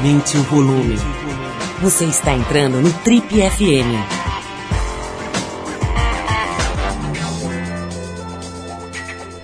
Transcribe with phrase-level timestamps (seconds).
[0.00, 0.96] Aumente o volume.
[1.82, 4.00] Você está entrando no Trip FM.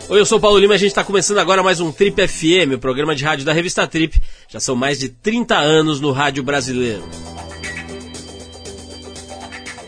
[0.08, 2.26] Oi, eu sou o Paulo Lima e a gente está começando agora mais um Trip
[2.26, 4.18] FM, o programa de rádio da revista Trip.
[4.48, 7.04] Já são mais de 30 anos no rádio brasileiro.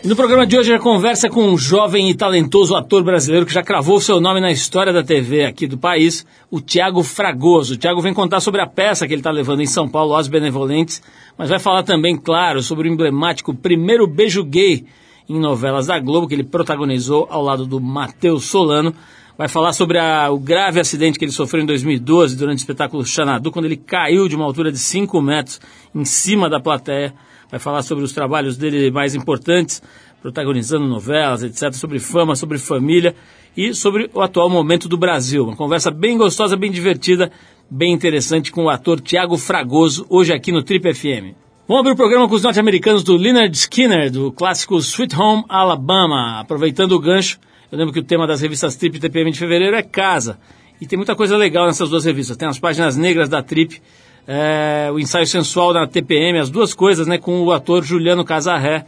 [0.01, 3.61] No programa de hoje a conversa com um jovem e talentoso ator brasileiro que já
[3.61, 7.73] cravou seu nome na história da TV aqui do país, o Tiago Fragoso.
[7.73, 10.29] O Tiago vem contar sobre a peça que ele está levando em São Paulo, Os
[10.29, 11.01] Benevolentes,
[11.37, 14.85] mas vai falar também, claro, sobre o emblemático Primeiro Beijo Gay
[15.27, 18.95] em novelas da Globo, que ele protagonizou ao lado do Matheus Solano.
[19.37, 23.05] Vai falar sobre a, o grave acidente que ele sofreu em 2012 durante o espetáculo
[23.05, 25.59] Xanadu, quando ele caiu de uma altura de 5 metros
[25.93, 27.13] em cima da plateia
[27.49, 29.81] vai falar sobre os trabalhos dele mais importantes,
[30.21, 33.15] protagonizando novelas, etc., sobre fama, sobre família
[33.55, 35.43] e sobre o atual momento do Brasil.
[35.43, 37.31] Uma conversa bem gostosa, bem divertida,
[37.69, 41.35] bem interessante com o ator Tiago Fragoso, hoje aqui no Trip FM.
[41.67, 46.39] Vamos abrir o programa com os norte-americanos do Leonard Skinner, do clássico Sweet Home Alabama.
[46.39, 47.39] Aproveitando o gancho,
[47.71, 50.39] eu lembro que o tema das revistas Trip e TPM de fevereiro é casa.
[50.81, 52.35] E tem muita coisa legal nessas duas revistas.
[52.37, 53.79] Tem as páginas negras da Trip
[54.27, 58.85] é, o ensaio sensual da TPM, as duas coisas, né, com o ator Juliano Casarré,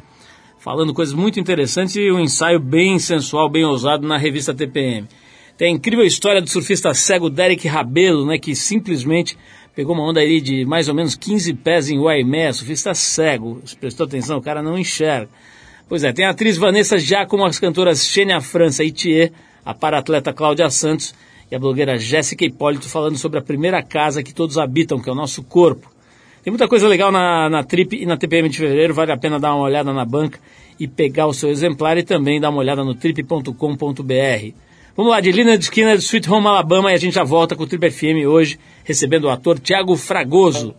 [0.59, 5.07] falando coisas muito interessantes e um ensaio bem sensual, bem ousado na revista TPM.
[5.57, 9.37] Tem a incrível história do surfista cego Derek Rabelo, né, que simplesmente
[9.75, 13.75] pegou uma onda ali de mais ou menos 15 pés em Waimé, surfista cego, se
[13.75, 15.29] prestou atenção, o cara não enxerga.
[15.87, 19.31] Pois é, tem a atriz Vanessa já como as cantoras Xênia França e Thier,
[19.65, 21.13] a para-atleta Cláudia Santos
[21.51, 25.11] e a blogueira Jéssica Hipólito falando sobre a primeira casa que todos habitam, que é
[25.11, 25.91] o nosso corpo.
[26.43, 29.39] Tem muita coisa legal na, na Trip e na TPM de fevereiro, vale a pena
[29.39, 30.39] dar uma olhada na banca
[30.79, 33.51] e pegar o seu exemplar e também dar uma olhada no trip.com.br.
[34.95, 37.67] Vamos lá, de de Skinner, Sweet Home Alabama, e a gente já volta com o
[37.67, 40.73] Trip FM hoje, recebendo o ator Tiago Fragoso.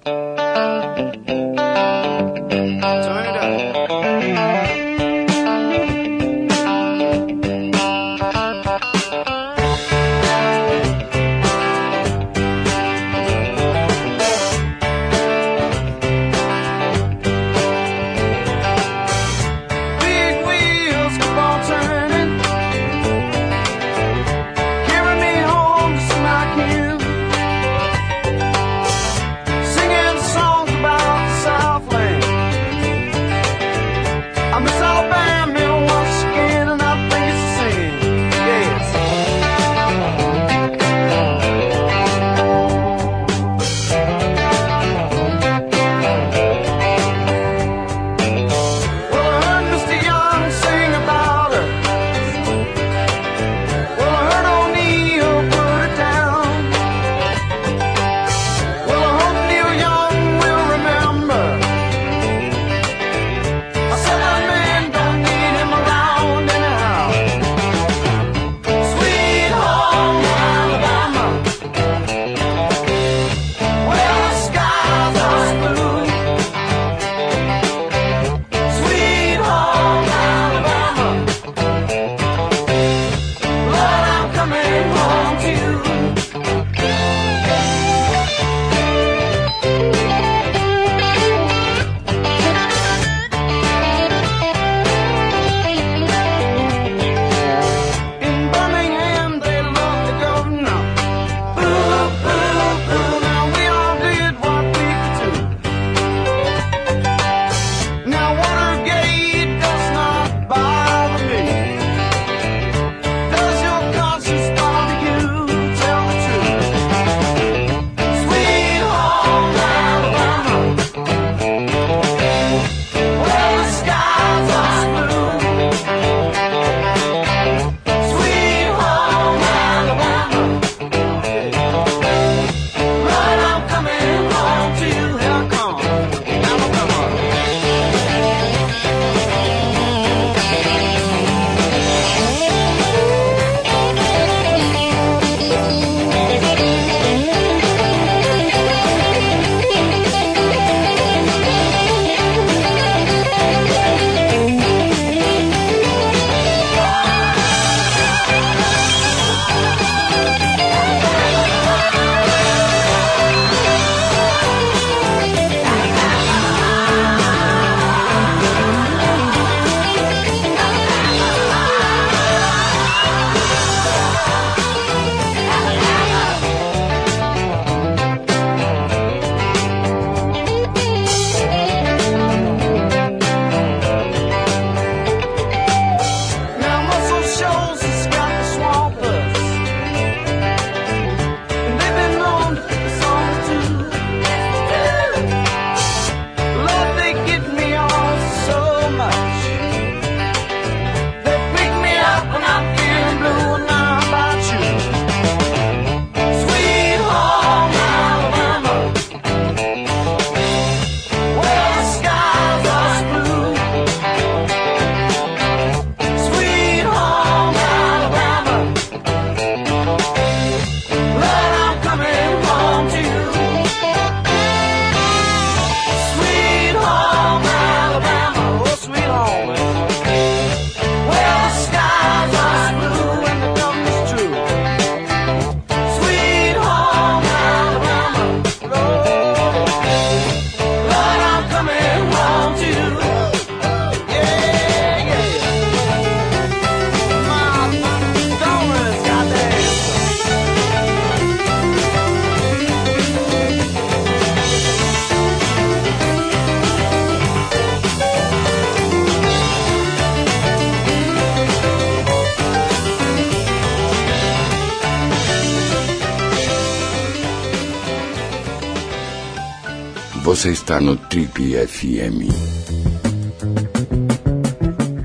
[270.42, 272.26] Você está no Trip FM.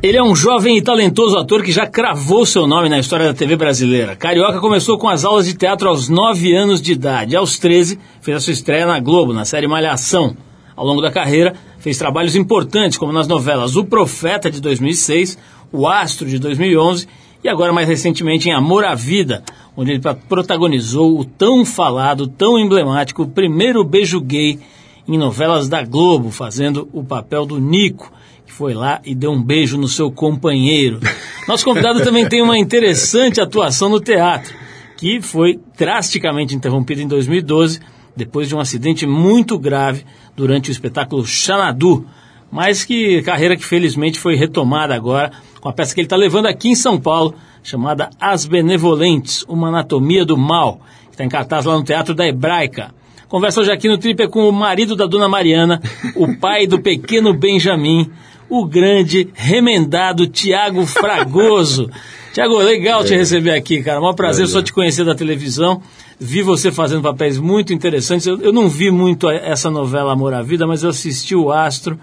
[0.01, 3.35] Ele é um jovem e talentoso ator que já cravou seu nome na história da
[3.35, 4.15] TV brasileira.
[4.15, 7.35] Carioca começou com as aulas de teatro aos 9 anos de idade.
[7.35, 10.35] Aos 13, fez a sua estreia na Globo, na série Malhação.
[10.75, 15.37] Ao longo da carreira, fez trabalhos importantes, como nas novelas O Profeta, de 2006,
[15.71, 17.07] O Astro, de 2011
[17.43, 19.43] e agora mais recentemente em Amor à Vida,
[19.75, 24.59] onde ele protagonizou o tão falado, tão emblemático primeiro beijo gay
[25.07, 28.11] em novelas da Globo, fazendo o papel do Nico,
[28.45, 30.99] que foi lá e deu um beijo no seu companheiro.
[31.47, 34.53] Nosso convidado também tem uma interessante atuação no teatro,
[34.97, 37.79] que foi drasticamente interrompida em 2012,
[38.15, 40.03] depois de um acidente muito grave
[40.35, 42.05] durante o espetáculo Xanadu,
[42.51, 46.47] mas que carreira que felizmente foi retomada agora com a peça que ele está levando
[46.47, 51.65] aqui em São Paulo, chamada As Benevolentes, uma anatomia do mal, que está em cartaz
[51.65, 52.95] lá no Teatro da Hebraica.
[53.27, 55.81] Conversa hoje aqui no Tripe com o marido da Dona Mariana,
[56.15, 58.09] o pai do pequeno Benjamin,
[58.49, 61.89] o grande, remendado Tiago Fragoso.
[62.31, 63.03] Tiago, legal é.
[63.03, 63.99] te receber aqui, cara.
[63.99, 64.47] Maior prazer é.
[64.47, 65.81] só te conhecer da televisão.
[66.17, 68.25] Vi você fazendo papéis muito interessantes.
[68.25, 71.99] Eu, eu não vi muito essa novela Amor à Vida, mas eu assisti o Astro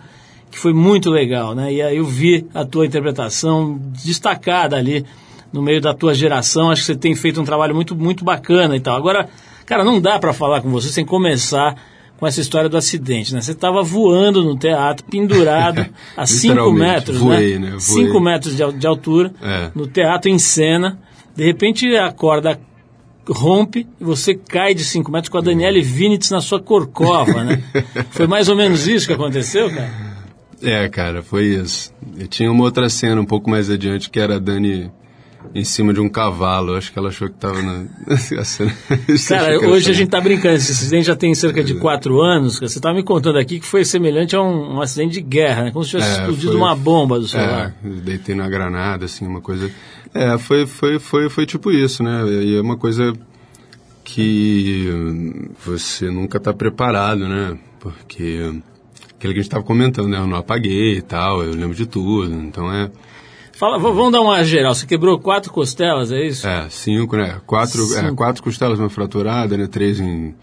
[0.51, 1.73] que foi muito legal, né?
[1.73, 5.07] E aí eu vi a tua interpretação destacada ali
[5.51, 6.71] no meio da tua geração.
[6.71, 8.95] Acho que você tem feito um trabalho muito, muito bacana e tal.
[8.95, 9.29] Agora,
[9.65, 11.77] cara, não dá para falar com você sem começar
[12.17, 13.41] com essa história do acidente, né?
[13.41, 15.85] Você estava voando no teatro, pendurado
[16.17, 17.77] a 5 metros, voei, né?
[17.79, 18.33] 5 né?
[18.33, 19.71] metros de, de altura, é.
[19.75, 20.99] no teatro em cena.
[21.35, 22.59] De repente a corda
[23.29, 27.63] rompe e você cai de 5 metros com a Daniele Vinitz na sua corcova, né?
[28.11, 30.15] Foi mais ou menos isso que aconteceu, cara?
[30.63, 31.93] É, cara, foi isso.
[32.17, 34.91] Eu tinha uma outra cena um pouco mais adiante que era a Dani
[35.55, 36.77] em cima de um cavalo.
[36.77, 37.85] Acho que ela achou que estava na.
[39.29, 40.55] Cara, hoje a gente está brincando.
[40.57, 42.59] Esse acidente já tem cerca de quatro anos.
[42.61, 45.71] Você estava me contando aqui que foi semelhante a um, um acidente de guerra, né?
[45.71, 47.75] Como se tivesse é, explodido foi, uma bomba do celular.
[47.85, 49.71] É, deitei na granada, assim, uma coisa.
[50.15, 52.25] É, foi, foi, foi, foi tipo isso, né?
[52.27, 53.13] E é uma coisa
[54.05, 54.89] que
[55.65, 57.59] você nunca está preparado, né?
[57.81, 58.63] Porque
[59.17, 60.19] aquilo que a gente estava comentando, né?
[60.19, 62.91] Eu não apaguei e tal, eu lembro de tudo, então é...
[63.57, 64.75] Fala, vamos dar uma geral.
[64.75, 66.47] Você quebrou quatro costelas, é isso?
[66.47, 67.41] É, cinco, né?
[67.47, 68.07] Quatro, é, cinco.
[68.07, 69.69] É, quatro costelas uma fraturada, né?
[69.69, 70.35] Três em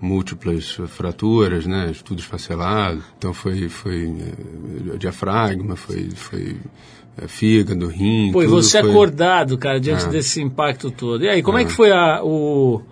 [0.00, 1.92] múltiplas fraturas, né?
[2.04, 3.02] Tudo esfacelado.
[3.16, 4.12] Então foi, foi
[4.92, 6.56] é, diafragma, foi, foi
[7.16, 8.32] é, fígado, rim.
[8.32, 8.90] Pô, e você foi...
[8.90, 10.08] acordado, cara, diante é.
[10.08, 11.24] desse impacto todo.
[11.24, 12.82] E aí, como é, é que foi a, o,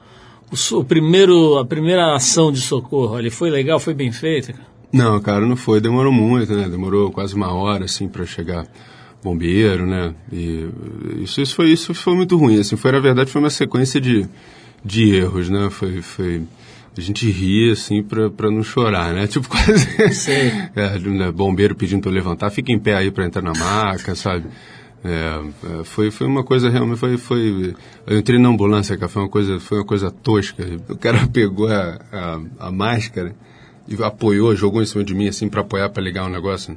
[0.52, 3.18] o, o, primeiro, a primeira ação de socorro?
[3.18, 4.74] Ele foi legal, foi bem feita, cara?
[4.92, 5.80] Não, cara, não foi.
[5.80, 6.68] Demorou muito, né?
[6.68, 8.64] Demorou quase uma hora, assim, para chegar
[9.24, 10.14] bombeiro, né?
[10.30, 10.68] E
[11.22, 12.76] isso, isso, foi, isso foi muito ruim, assim.
[12.76, 14.28] Foi, na verdade, foi uma sequência de,
[14.84, 15.70] de erros, né?
[15.70, 16.02] Foi...
[16.02, 16.42] foi
[16.96, 19.26] a gente ria, assim, pra, pra não chorar, né?
[19.28, 19.88] Tipo, quase...
[20.76, 21.32] É, né?
[21.32, 24.44] bombeiro pedindo eu levantar, fica em pé aí pra entrar na maca, sabe?
[25.02, 27.74] É, é, foi, foi uma coisa realmente foi, foi
[28.06, 31.68] eu entrei na ambulância cara, foi uma coisa foi uma coisa tosca o cara pegou
[31.68, 33.36] a, a, a máscara
[33.86, 36.76] e apoiou, jogou em cima de mim assim para apoiar, para ligar o um negócio.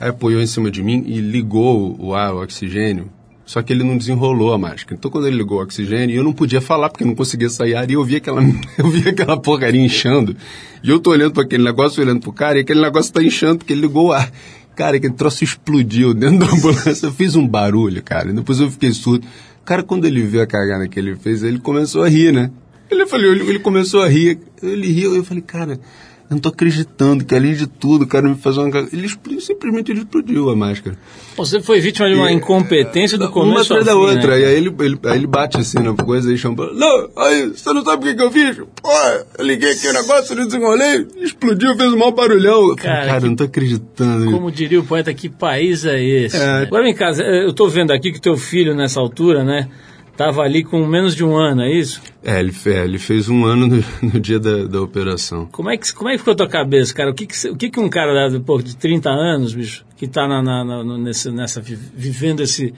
[0.00, 3.10] Aí apoiou em cima de mim e ligou o ar, o oxigênio.
[3.44, 4.94] Só que ele não desenrolou a máscara.
[4.94, 7.74] Então quando ele ligou o oxigênio, eu não podia falar porque eu não conseguia sair
[7.74, 8.42] ar e eu via aquela
[8.76, 10.36] eu via aquela porcaria inchando.
[10.82, 13.58] E eu tô olhando para aquele negócio, olhando pro cara, e aquele negócio tá inchando
[13.58, 14.30] porque ele ligou o ar.
[14.76, 17.06] Cara, aquele troço explodiu dentro da ambulância.
[17.06, 18.32] Eu fiz um barulho, cara.
[18.32, 19.26] Depois eu fiquei surdo.
[19.64, 22.50] Cara, quando ele viu a cagada que ele fez, ele começou a rir, né?
[22.90, 24.38] Ele, falou, ele começou a rir.
[24.62, 25.80] Ele riu, eu falei, cara,
[26.30, 28.78] eu não tô acreditando que além de tudo, o cara me fazer uma.
[28.92, 29.08] Ele
[29.40, 30.94] simplesmente ele explodiu a máscara.
[31.38, 34.34] Você foi vítima de uma e, incompetência do começo Uma atrás da fim, outra.
[34.34, 34.40] Né?
[34.40, 36.70] E aí ele, ele, aí ele bate assim na coisa e chama.
[36.74, 38.58] Não, aí, você não sabe o que, que eu fiz?
[38.58, 38.90] Pô,
[39.38, 42.76] eu liguei aqui o negócio, não desenrolei, explodiu, fez um maior barulhão.
[42.76, 44.30] Cara, cara que, eu não tô acreditando.
[44.30, 46.36] Como diria o poeta, que país é esse?
[46.36, 46.62] É.
[46.62, 49.66] Agora vem cá, eu tô vendo aqui que teu filho nessa altura, né?
[50.18, 52.02] Estava ali com menos de um ano, é isso?
[52.24, 55.46] É, ele, é, ele fez um ano no, no dia da, da, operação.
[55.46, 57.12] Como é, que, como é que ficou a tua cabeça, cara?
[57.12, 60.26] O que, que, o que, que um cara pô, de 30 anos, bicho, que está
[60.26, 62.74] na, na, na, nessa, nessa, vivendo esse,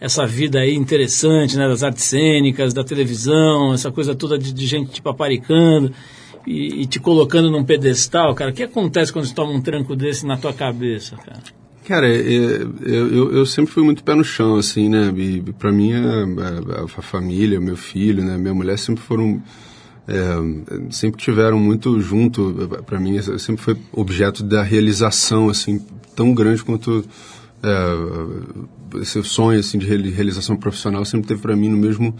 [0.00, 4.66] essa vida aí interessante, né, das artes cênicas, da televisão, essa coisa toda de, de
[4.66, 5.92] gente te paparicando
[6.44, 9.94] e, e, te colocando num pedestal, cara, o que acontece quando você toma um tranco
[9.94, 11.60] desse na tua cabeça, cara?
[11.90, 15.12] Cara, é, é, eu, eu sempre fui muito pé no chão, assim, né?
[15.16, 18.38] E pra mim, a, a, a família, meu filho, né?
[18.38, 19.42] Minha mulher sempre foram...
[20.06, 26.62] É, sempre tiveram muito junto, para mim, sempre foi objeto da realização, assim, tão grande
[26.62, 27.04] quanto
[27.60, 32.14] é, esse sonho assim de realização profissional sempre teve para mim no mesmo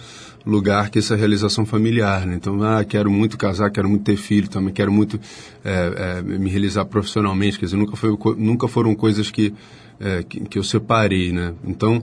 [0.44, 2.35] lugar que essa realização familiar, né?
[2.35, 5.20] Então, ah, quero muito casar, quero muito ter filho, também quero muito
[5.64, 9.52] é, é, me realizar profissionalmente, quer dizer, nunca foi nunca foram coisas que
[9.99, 11.52] é, que, que, eu separei, né?
[11.62, 12.02] Então,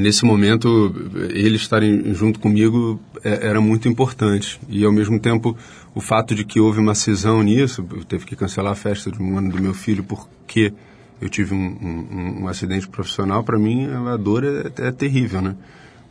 [0.00, 0.94] nesse momento,
[1.30, 5.56] eles estarem junto comigo era muito importante e ao mesmo tempo
[5.94, 9.20] o fato de que houve uma cisão nisso, eu teve que cancelar a festa de
[9.20, 10.72] um ano do meu filho porque
[11.20, 15.56] eu tive um, um, um acidente profissional, para mim a dor é, é, terrível, né?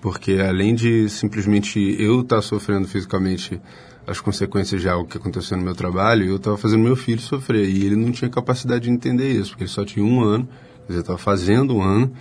[0.07, 3.59] Porque além de simplesmente eu estar tá sofrendo fisicamente
[4.07, 7.67] as consequências de algo que aconteceu no meu trabalho, eu estava fazendo meu filho sofrer.
[7.67, 10.47] E ele não tinha capacidade de entender isso, porque ele só tinha um ano,
[10.85, 12.13] quer dizer, estava fazendo um ano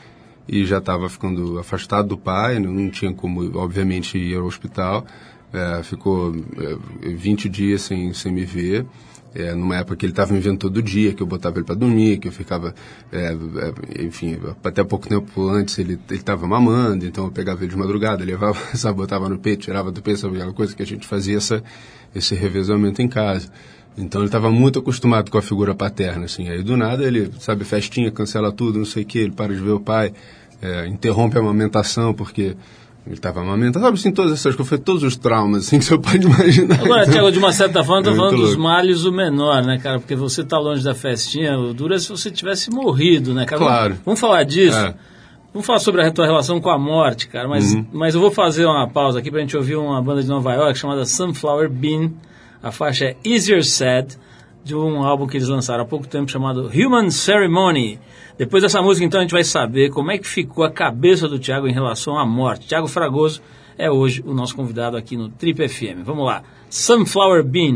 [0.48, 5.06] e já estava ficando afastado do pai, não tinha como, obviamente, ir ao hospital.
[5.52, 6.34] É, ficou
[7.04, 8.84] é, 20 dias sem, sem me ver
[9.36, 11.74] é, numa época que ele estava me vendo todo dia, que eu botava ele para
[11.74, 12.74] dormir, que eu ficava,
[13.12, 17.76] é, é, enfim, até pouco tempo antes ele estava mamando, então eu pegava ele de
[17.76, 21.06] madrugada, levava, sabe, botava no peito, tirava do peito, sabe, aquela coisa que a gente
[21.06, 21.62] fazia essa,
[22.14, 23.50] esse revezamento em casa.
[23.98, 26.48] Então ele estava muito acostumado com a figura paterna, assim.
[26.48, 29.60] Aí do nada ele, sabe, festinha, cancela tudo, não sei o que, ele para de
[29.60, 30.12] ver o pai,
[30.62, 32.56] é, interrompe a amamentação porque
[33.06, 36.26] ele estava amamentando, sabe assim, todas essas coisas, todos os traumas, assim, que você pode
[36.26, 36.80] imaginar.
[36.80, 39.78] Agora, então, Tiago, de uma certa forma, estou é falando dos males o menor, né,
[39.78, 40.00] cara?
[40.00, 43.60] Porque você está longe da festinha, o duro é se você tivesse morrido, né, cara?
[43.62, 43.88] Claro.
[43.90, 44.76] Vamos, vamos falar disso?
[44.76, 44.94] É.
[45.52, 47.86] Vamos falar sobre a tua relação com a morte, cara, mas, uhum.
[47.92, 50.52] mas eu vou fazer uma pausa aqui para a gente ouvir uma banda de Nova
[50.52, 52.10] York chamada Sunflower Bean.
[52.60, 54.18] A faixa é Easier Said,
[54.66, 58.00] de um álbum que eles lançaram há pouco tempo chamado Human Ceremony.
[58.36, 61.38] Depois dessa música, então, a gente vai saber como é que ficou a cabeça do
[61.38, 62.66] Tiago em relação à morte.
[62.66, 63.40] Tiago Fragoso
[63.78, 66.02] é hoje o nosso convidado aqui no Trip FM.
[66.04, 66.42] Vamos lá.
[66.68, 67.74] Sunflower Bean.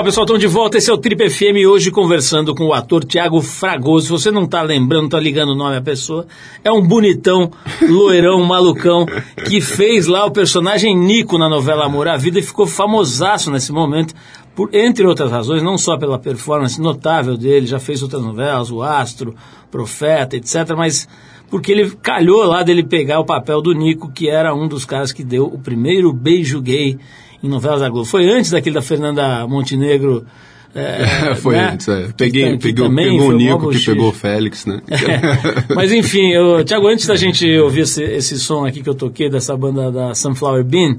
[0.00, 0.78] Legal, pessoal, estamos de volta.
[0.78, 4.06] Esse é o Trip FM hoje conversando com o ator Tiago Fragoso.
[4.06, 6.26] Se você não está lembrando, está ligando o nome à pessoa,
[6.64, 7.50] é um bonitão,
[7.86, 9.04] loirão, malucão,
[9.46, 13.72] que fez lá o personagem Nico na novela Amor à Vida e ficou famosaço nesse
[13.72, 14.14] momento,
[14.54, 18.82] por, entre outras razões, não só pela performance notável dele, já fez outras novelas, O
[18.82, 19.34] Astro,
[19.70, 21.06] Profeta, etc., mas
[21.50, 25.12] porque ele calhou lá dele pegar o papel do Nico, que era um dos caras
[25.12, 26.96] que deu o primeiro beijo gay
[27.42, 28.04] em novelas da Globo.
[28.06, 30.26] Foi antes daquele da Fernanda Montenegro.
[30.74, 31.70] É, foi né?
[31.72, 32.08] antes, é.
[32.16, 34.80] Peguei, Que pegou, também pegou o Nico que pegou o Félix, né?
[35.74, 39.28] Mas enfim, eu, Tiago, antes da gente ouvir esse, esse som aqui que eu toquei
[39.28, 40.98] dessa banda da Sunflower Bean,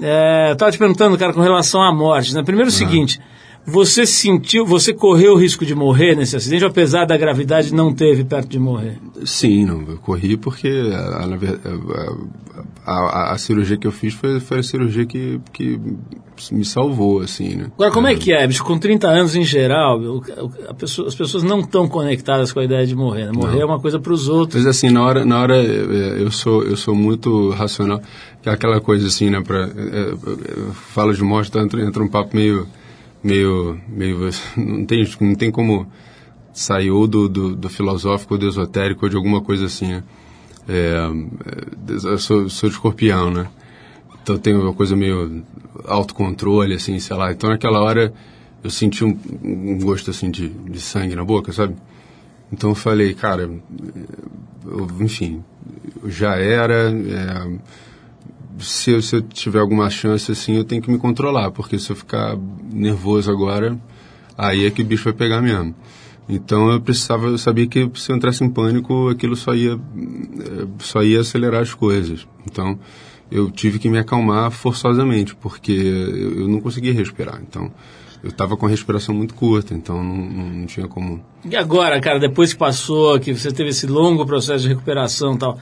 [0.00, 2.34] é, eu tava te perguntando, cara, com relação à morte.
[2.34, 2.42] Né?
[2.42, 3.20] Primeiro o seguinte,
[3.66, 8.24] você sentiu, você correu o risco de morrer nesse acidente, apesar da gravidade não teve
[8.24, 8.98] perto de morrer?
[9.24, 11.24] Sim, não, eu corri porque a,
[12.84, 12.92] a,
[13.30, 15.78] a- a cirurgia que eu fiz foi, foi a cirurgia que, que
[16.50, 17.66] me salvou, assim, né?
[17.74, 18.64] Agora, como é que é, bicho?
[18.64, 20.00] Com 30 anos em geral,
[20.76, 23.26] pessoa- as pessoas não estão conectadas com a ideia de morrer.
[23.26, 23.32] Né?
[23.32, 24.64] Morrer é uma coisa para os outros.
[24.64, 28.00] Mas assim, na hora, na hora eh, eu sou, eu sou muito racional,
[28.44, 32.34] é aquela coisa assim, né, pra, eu falo de morte, então entra, entra um papo
[32.34, 32.66] meio,
[33.22, 34.18] meio, meio,
[34.56, 35.86] não tem, não tem como
[36.52, 40.02] sair ou do, do, do filosófico ou do esotérico ou de alguma coisa assim, né.
[40.68, 40.94] É,
[41.90, 43.48] é, eu sou, sou de escorpião, né,
[44.22, 45.42] então tem uma coisa meio
[45.86, 48.12] autocontrole, assim, sei lá, então naquela hora
[48.62, 51.74] eu senti um, um gosto assim de, de sangue na boca, sabe?
[52.52, 53.50] Então eu falei, cara,
[54.64, 55.42] eu- enfim,
[56.06, 56.90] já era.
[56.92, 57.58] é,
[58.58, 61.90] se, eu, se eu tiver alguma chance assim, eu tenho que me controlar, porque se
[61.90, 62.36] eu ficar
[62.70, 63.78] nervoso agora,
[64.36, 65.74] aí é que o bicho vai pegar mesmo.
[66.28, 70.66] Então eu precisava, eu sabia que se eu entrasse em pânico, aquilo só ia, eh,
[70.78, 72.26] só ia acelerar as coisas.
[72.46, 72.78] Então
[73.30, 77.40] eu tive que me acalmar forçosamente, porque eu, não conseguia respirar.
[77.42, 77.72] Então
[78.22, 82.00] eu estava com a respiração muito curta, então não, não, não tinha como E agora,
[82.00, 85.58] cara, depois que passou, que você teve esse longo processo de recuperação e tal,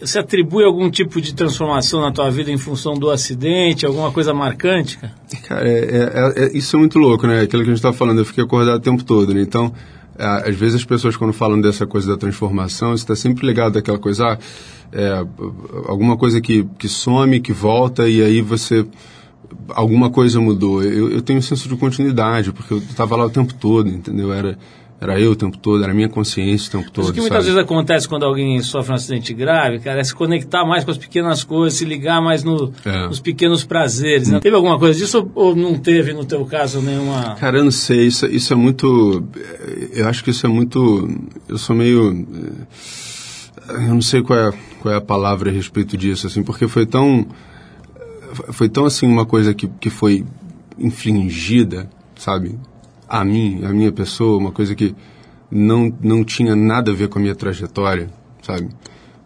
[0.00, 4.32] você atribui algum tipo de transformação na tua vida em função do acidente, alguma coisa
[4.32, 5.14] marcante, cara?
[5.46, 7.40] Cara, é, é- é- isso é muito louco, né?
[7.40, 9.40] Aquilo que a gente estava falando, eu fiquei acordado o tempo todo, né?
[9.42, 9.72] Então,
[10.18, 13.98] é, às vezes as pessoas quando falam dessa coisa da transformação, está sempre ligado àquela
[13.98, 14.38] coisa, ah,
[14.92, 15.24] é,
[15.86, 18.86] alguma coisa que, que some, que volta, e aí você...
[19.68, 20.82] Alguma coisa mudou.
[20.82, 24.32] Eu, eu tenho um senso de continuidade, porque eu estava lá o tempo todo, entendeu?
[24.32, 24.58] Era,
[25.00, 27.20] era eu o tempo todo, era a minha consciência o tempo todo, Mas o que
[27.20, 27.46] muitas sabe?
[27.54, 30.96] vezes acontece quando alguém sofre um acidente grave, cara, é se conectar mais com as
[30.98, 33.06] pequenas coisas, se ligar mais no- É.
[33.08, 34.28] nos pequenos prazeres.
[34.30, 34.40] Né?
[34.40, 37.34] Teve alguma coisa disso ou, não teve, no teu caso, nenhuma...
[37.34, 39.22] Cara, eu não sei, isso, isso é muito.
[39.92, 41.08] Eu acho que isso é muito.
[41.48, 42.26] Eu sou meio.
[43.68, 46.66] eh, Eu não sei qual é, qual é a palavra a respeito disso, assim, porque
[46.68, 47.26] foi tão.
[48.52, 50.24] Foi tão assim uma coisa que, que foi
[50.78, 52.58] infligida, sabe?
[53.08, 54.94] A mim, a minha pessoa, uma coisa que
[55.50, 58.10] não, não tinha nada a ver com a minha trajetória,
[58.42, 58.68] sabe?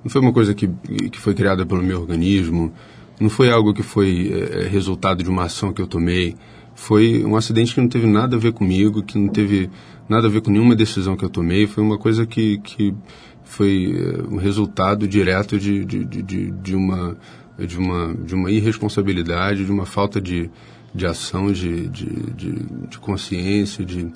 [0.02, 0.68] Não foi uma coisa que,
[1.10, 2.72] que foi criada pelo meu organismo,
[3.20, 6.36] não foi algo que foi eh, resultado de uma ação que eu tomei.
[6.74, 9.68] Foi um acidente que não teve nada a ver comigo, que não teve
[10.08, 11.66] nada a ver com nenhuma decisão que eu tomei.
[11.66, 12.94] Foi uma coisa que, que
[13.42, 17.16] foi eh, um resultado direto de, de, de, de uma,
[17.58, 20.48] de, uma, de uma irresponsabilidade, de uma falta de,
[20.94, 22.52] de ação, de, de, de,
[22.88, 24.10] de consciência, de,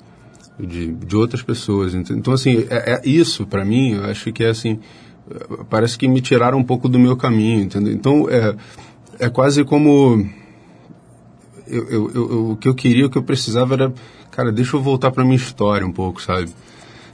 [0.59, 1.93] de, de outras pessoas.
[1.93, 4.79] Ent- Então, assim, é, é isso, para mim, eu acho que é assim,
[5.69, 7.93] parece que me tiraram um pouco do meu caminho, entendeu?
[7.93, 8.55] Então, é,
[9.19, 10.27] é quase como...
[11.67, 13.93] Eu, eu, eu- o que eu queria, o que eu precisava era,
[14.31, 16.49] cara, deixa eu voltar para minha história um pouco, sabe?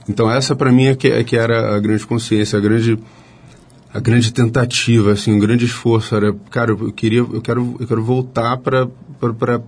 [0.08, 2.98] Então, essa para mim é que, é que era a grande consciência, a grande
[3.92, 8.02] a grande tentativa, assim, um grande esforço era, cara, eu queria, eu quero, eu quero
[8.02, 8.88] voltar para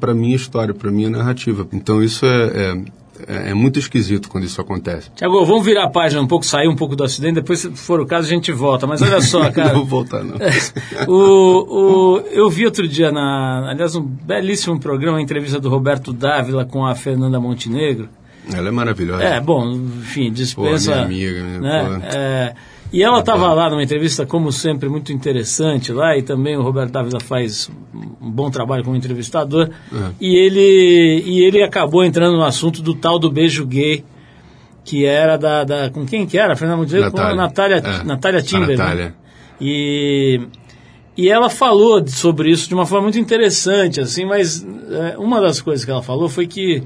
[0.01, 1.69] para minha história, para minha narrativa.
[1.73, 2.83] Então isso é, é
[3.27, 5.11] é é muito esquisito quando isso acontece.
[5.15, 8.01] Tiago, vamos virar a página um pouco, sair um pouco do acidente, depois, se for
[8.01, 8.87] o caso, a gente volta.
[8.87, 9.69] Mas olha só, cara.
[9.69, 10.37] não vou voltar não.
[11.07, 16.13] o, o, eu vi outro dia, na, aliás, um belíssimo programa, a entrevista do Roberto
[16.13, 18.09] Dávila com a Fernanda Montenegro.
[18.53, 19.23] Ela é maravilhosa.
[19.23, 20.91] É, bom, enfim, dispensa.
[20.91, 21.59] Pô, minha amiga, né?
[21.61, 22.55] né?
[22.93, 26.93] E ela estava lá numa entrevista, como sempre, muito interessante lá, e também o Roberto
[26.93, 27.71] Dávila faz
[28.21, 29.71] um bom trabalho como entrevistador.
[29.91, 30.11] É.
[30.21, 34.05] E, ele, e ele acabou entrando no assunto do tal do beijo gay,
[34.85, 35.65] que era da.
[35.65, 36.55] da com quem que era?
[36.55, 37.13] Fernanda Montenegro?
[37.13, 38.77] Com a Natália, É, Natália Timber.
[38.77, 38.77] né?
[38.77, 39.15] Natália.
[39.59, 40.41] E,
[41.17, 45.63] e ela falou sobre isso de uma forma muito interessante, assim, mas é, uma das
[45.63, 46.83] coisas que ela falou foi que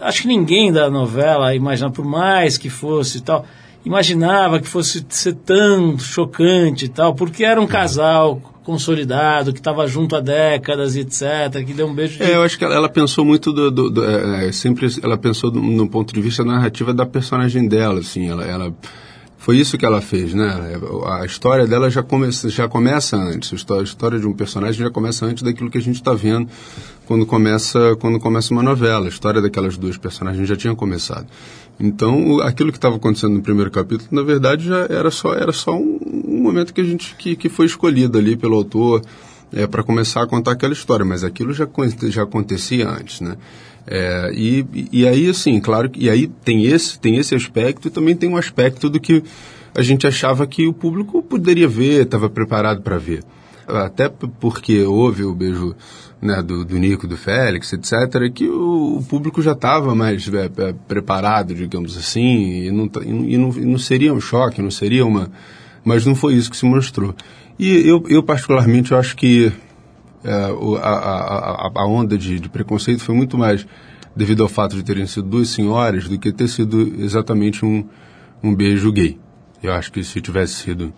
[0.00, 3.44] acho que ninguém da novela imaginava, por mais que fosse e tal,
[3.84, 9.86] imaginava que fosse ser tão chocante e tal, porque era um casal consolidado, que estava
[9.86, 12.22] junto há décadas, etc., que deu um beijo de...
[12.22, 13.70] É, eu acho que ela, ela pensou muito do...
[13.70, 17.66] do, do é, é sempre ela pensou do, no ponto de vista narrativa da personagem
[17.66, 18.44] dela, assim, ela...
[18.44, 18.74] ela
[19.38, 20.78] foi isso que ela fez, né?
[21.18, 23.50] A história dela já começa, já começa antes.
[23.50, 26.12] A história, a história de um personagem já começa antes daquilo que a gente está
[26.12, 26.46] vendo
[27.10, 29.06] quando começa, quando começa uma novela.
[29.06, 31.26] A história daquelas duas personagens já tinha começado.
[31.80, 35.76] Então, aquilo que estava acontecendo no primeiro capítulo, na verdade, já era só, era só
[35.76, 39.02] um, um momento que a gente que, que foi escolhido ali pelo autor
[39.52, 41.68] é, para começar a contar aquela história, mas aquilo já,
[42.04, 43.36] já acontecia antes, né?
[43.88, 48.14] É, e, e aí, assim, claro, e aí tem esse, tem esse aspecto e também
[48.14, 49.24] tem um aspecto do que
[49.74, 53.24] a gente achava que o público poderia ver, estava preparado para ver.
[53.78, 55.74] Até porque houve o beijo
[56.20, 60.44] né, do, do Nico, do Félix, etc., que o, o público já estava mais é,
[60.44, 65.04] é, preparado, digamos assim, e não, e, não, e não seria um choque, não seria
[65.06, 65.30] uma...
[65.82, 67.14] Mas não foi isso que se mostrou.
[67.58, 69.50] E eu, eu particularmente, eu acho que
[70.22, 73.66] é, a, a, a, onda de, de, preconceito foi muito mais
[74.14, 77.86] devido ao fato de terem sido duas senhoras do que ter sido exatamente um,
[78.42, 79.18] um beijo gay.
[79.62, 80.92] Eu acho que se tivesse sido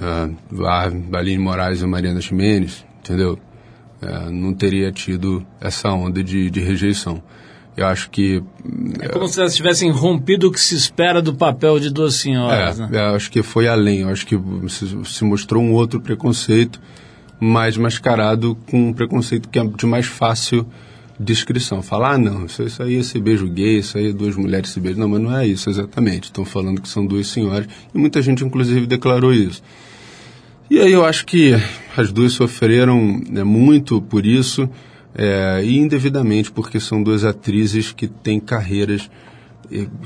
[0.00, 3.38] uh, Aline Moraes e Mariana Ximenes, entendeu?
[4.02, 7.22] Uh, não teria tido essa onda de, de rejeição.
[7.76, 8.42] Eu acho que.
[9.00, 12.80] É como se elas tivessem rompido o que se espera do papel de duas senhoras.
[12.80, 13.10] É, né?
[13.10, 14.00] eu acho que foi além.
[14.00, 16.80] Eu acho que se, se mostrou um outro preconceito
[17.38, 20.66] mais mascarado com um preconceito que é de mais fácil
[21.18, 21.82] descrição.
[21.82, 24.70] Falar, ah, não, isso, isso aí é esse beijo gay, isso aí é duas mulheres
[24.70, 25.00] se beijam.
[25.00, 26.24] Não, mas não é isso exatamente.
[26.24, 27.68] Estão falando que são duas senhoras.
[27.94, 29.62] E muita gente, inclusive, declarou isso.
[30.70, 31.54] E aí eu acho que
[31.96, 34.68] as duas sofreram né, muito por isso,
[35.14, 39.08] é, e indevidamente, porque são duas atrizes que têm carreiras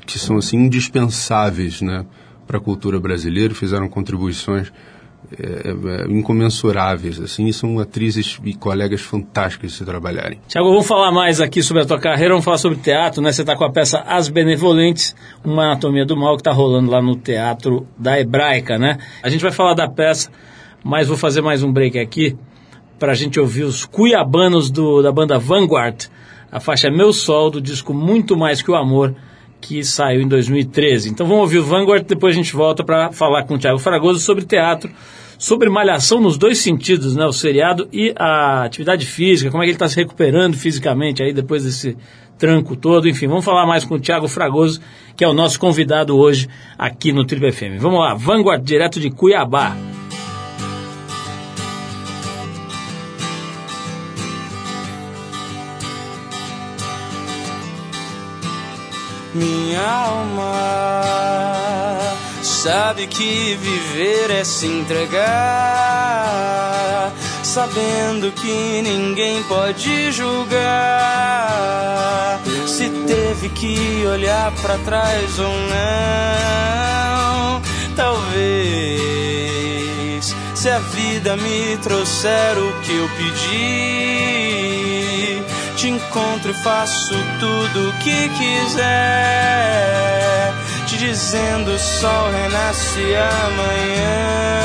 [0.06, 2.04] que são assim indispensáveis né,
[2.46, 4.72] para a cultura brasileira, fizeram contribuições
[5.38, 10.40] é, é, incomensuráveis, assim, são atrizes e colegas fantásticos de se trabalharem.
[10.48, 13.30] Tiago, vamos falar mais aqui sobre a tua carreira, vamos falar sobre teatro, né?
[13.30, 17.00] Você está com a peça As Benevolentes, uma anatomia do mal que está rolando lá
[17.00, 18.98] no Teatro da Hebraica, né?
[19.22, 20.30] A gente vai falar da peça,
[20.82, 22.36] mas vou fazer mais um break aqui
[22.98, 26.06] para a gente ouvir os cuiabanos do, da banda Vanguard,
[26.52, 29.14] a faixa Meu Sol, do disco Muito Mais Que o Amor,
[29.60, 31.10] que saiu em 2013.
[31.10, 34.18] Então vamos ouvir o Vanguard, depois a gente volta para falar com o Thiago Fragoso
[34.18, 34.90] sobre teatro,
[35.38, 37.24] sobre malhação nos dois sentidos, né?
[37.24, 41.32] O seriado e a atividade física, como é que ele está se recuperando fisicamente aí
[41.32, 41.96] depois desse
[42.38, 43.08] tranco todo.
[43.08, 44.80] Enfim, vamos falar mais com o Thiago Fragoso,
[45.16, 47.78] que é o nosso convidado hoje aqui no Triple FM.
[47.78, 49.89] Vamos lá, Vanguard, direto de Cuiabá.
[59.32, 60.50] Minha alma
[62.42, 65.22] sabe que viver é se entregar,
[67.44, 70.60] sabendo que ninguém pode julgar.
[72.66, 77.62] Se teve que olhar para trás ou não,
[77.94, 78.50] talvez.
[80.56, 84.89] Se a vida me trouxer o que eu pedi
[85.80, 88.84] te encontro e faço tudo o que quiser.
[90.86, 93.16] Te dizendo o sol renasce
[93.46, 94.60] amanhã.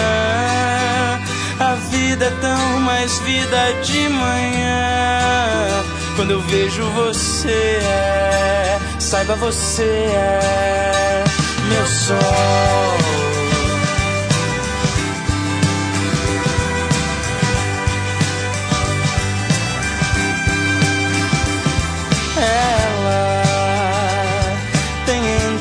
[1.57, 5.85] A vida é tão mais vida de manhã.
[6.17, 11.23] Quando eu vejo você, é, saiba você é
[11.69, 13.34] meu sol.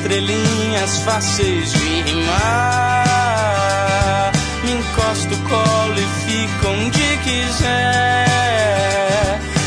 [0.04, 3.12] Entrelinhas fáceis de rimar.
[4.62, 8.26] Me encosto, colo e fico onde quiser.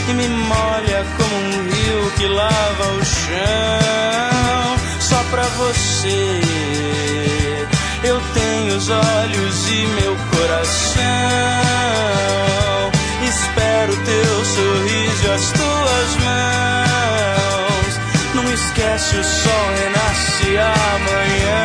[0.08, 4.78] E me molha como um rio que lava o chão.
[5.00, 6.42] Só pra você.
[8.04, 11.02] Eu tenho os olhos e meu coração.
[13.28, 16.27] Espero teu sorriso as tuas mãos.
[18.48, 21.64] Não esquece o sol renasce amanhã.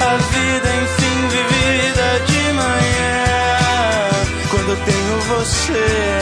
[0.00, 3.26] A vida enfim vivida de manhã.
[4.48, 6.20] Quando eu tenho você,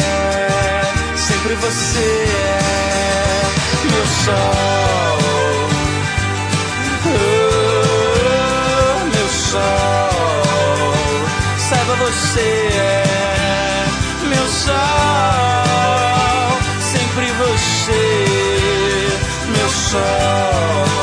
[1.17, 5.46] sempre você é meu sol.
[19.87, 20.96] Sempre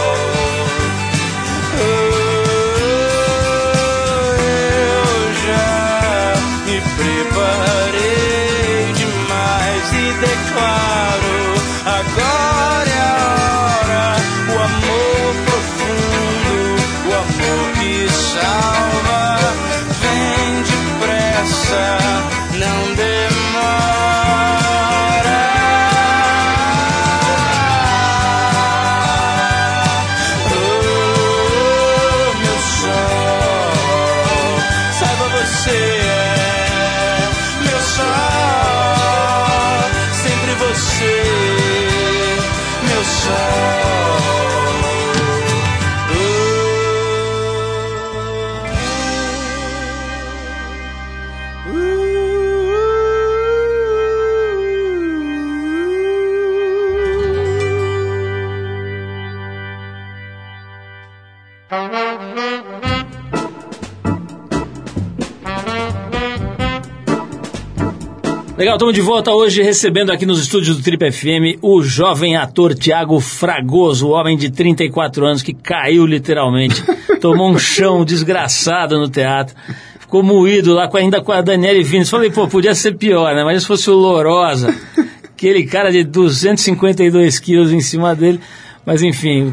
[68.84, 73.17] estamos de volta hoje recebendo aqui nos estúdios do Trip FM o jovem ator Tiago
[73.22, 76.84] Fragoso, o homem de 34 anos que caiu literalmente,
[77.22, 79.56] tomou um chão desgraçado no teatro,
[80.02, 82.10] ficou moído lá com, ainda com a Daniele Vines.
[82.10, 83.46] Falei, pô, podia ser pior, né?
[83.46, 84.76] Mas se fosse o Lorosa,
[85.24, 88.41] aquele cara de 252 quilos em cima dele.
[88.86, 89.50] Mas enfim,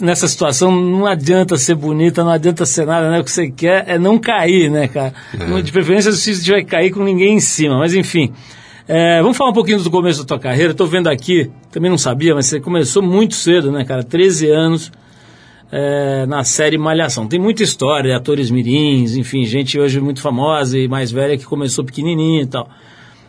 [0.00, 3.18] nessa situação não adianta ser bonita, não adianta ser nada, né?
[3.18, 5.12] O que você quer é não cair, né, cara?
[5.64, 8.32] De preferência se você vai cair com ninguém em cima, mas enfim.
[8.90, 10.72] É, vamos falar um pouquinho do começo da tua carreira.
[10.72, 14.02] Estou vendo aqui, também não sabia, mas você começou muito cedo, né, cara?
[14.02, 14.90] 13 anos
[15.70, 17.28] é, na série Malhação.
[17.28, 21.84] Tem muita história, atores mirins, enfim, gente hoje muito famosa e mais velha que começou
[21.84, 22.66] pequenininha e tal.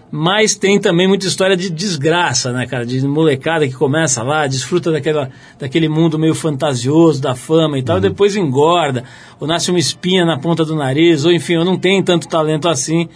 [0.10, 2.86] Mas tem também muita história de desgraça, né, cara?
[2.86, 7.98] De molecada que começa lá, desfruta daquela, daquele mundo meio fantasioso, da fama e tal,
[7.98, 9.04] e depois engorda,
[9.38, 12.70] ou nasce uma espinha na ponta do nariz, ou enfim, ou não tem tanto talento
[12.70, 13.10] assim,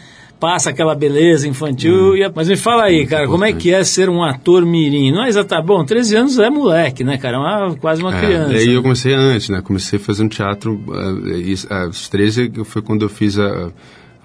[0.44, 2.18] passa aquela beleza infantil.
[2.18, 5.10] e- mas me fala aí, cara, como é que é ser um ator mirim?
[5.10, 5.66] Não é exatamente.
[5.68, 7.38] Bom, 13 anos é moleque, né, cara?
[7.38, 8.52] É uma- quase uma É, criança.
[8.54, 9.62] e aí eu comecei antes, né?
[9.62, 13.72] Comecei fazendo teatro, uh, aos 13 foi quando eu fiz a,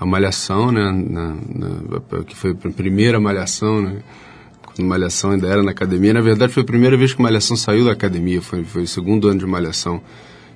[0.00, 0.90] a Malhação, né?
[1.08, 3.98] Na, na- que foi a primeira Malhação, né?
[4.66, 6.12] Quando Malhação ainda era na academia.
[6.14, 9.28] Na verdade, foi a primeira vez que Malhação saiu da academia, foi, foi o segundo
[9.28, 10.00] ano de Malhação.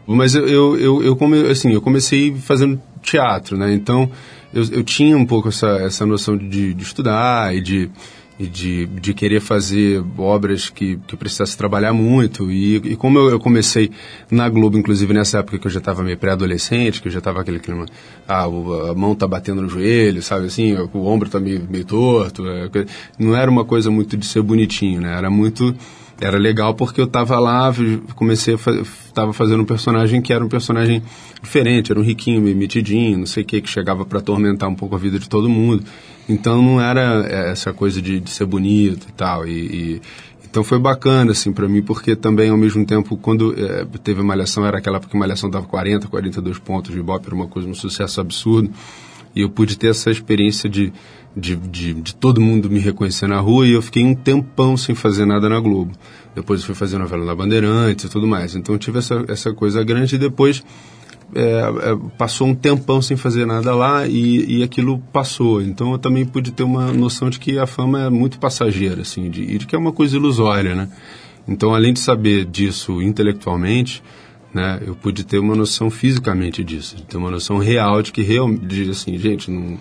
[0.09, 3.73] Mas eu, eu, eu, eu, come, assim, eu comecei fazendo teatro, né?
[3.73, 4.11] Então,
[4.53, 7.91] eu, eu tinha um pouco essa, essa noção de, de estudar e de
[8.39, 12.51] e de, de querer fazer obras que, que precisasse trabalhar muito.
[12.51, 13.91] E, e como eu, eu comecei
[14.31, 17.41] na Globo, inclusive nessa época que eu já estava meio pré-adolescente, que eu já estava
[17.41, 17.87] aquele clima,
[18.27, 22.49] ah, a mão tá batendo no joelho, sabe assim, o ombro tá meio, meio torto.
[22.49, 22.69] é,
[23.19, 25.17] não era uma coisa muito de ser bonitinho, né?
[25.17, 25.75] Era muito
[26.23, 27.73] era legal porque eu tava lá,
[28.15, 28.73] comecei a fa
[29.13, 31.03] tava fazendo um personagem que era um personagem
[31.43, 34.95] diferente, era um riquinho, metidinho, não sei o que, que chegava para atormentar um pouco
[34.95, 35.85] a vida de todo mundo.
[36.29, 39.47] Então não era é, essa coisa de, de ser bonito e tal.
[39.47, 40.03] E, e-
[40.45, 44.25] então foi bacana assim para mim porque também ao mesmo tempo quando é, teve a
[44.25, 47.49] malhação era aquela época que a malhação dava 40, 42 pontos de Ibope, era uma
[47.49, 48.71] coisa um sucesso absurdo.
[49.35, 50.93] E eu pude ter essa experiência de,
[51.37, 54.95] de, de, de todo mundo me reconhecer na rua e eu fiquei um tempão sem
[54.95, 55.93] fazer nada na Globo.
[56.35, 58.55] Depois fui fazer novela na Bandeirantes e tudo mais.
[58.55, 60.63] Então tive essa, essa coisa grande e depois
[61.35, 65.63] é, é, passou um tempão sem fazer nada lá e, e aquilo passou.
[65.63, 69.31] Então eu também pude ter uma noção de que a fama é muito passageira, assim,
[69.31, 70.89] de, de que é uma coisa ilusória, né?
[71.49, 74.03] Então, além de saber disso intelectualmente,
[74.55, 78.91] né, eu pude ter uma noção fisicamente disso, ter uma noção real de que realmente,
[78.91, 79.79] assim, gente, não,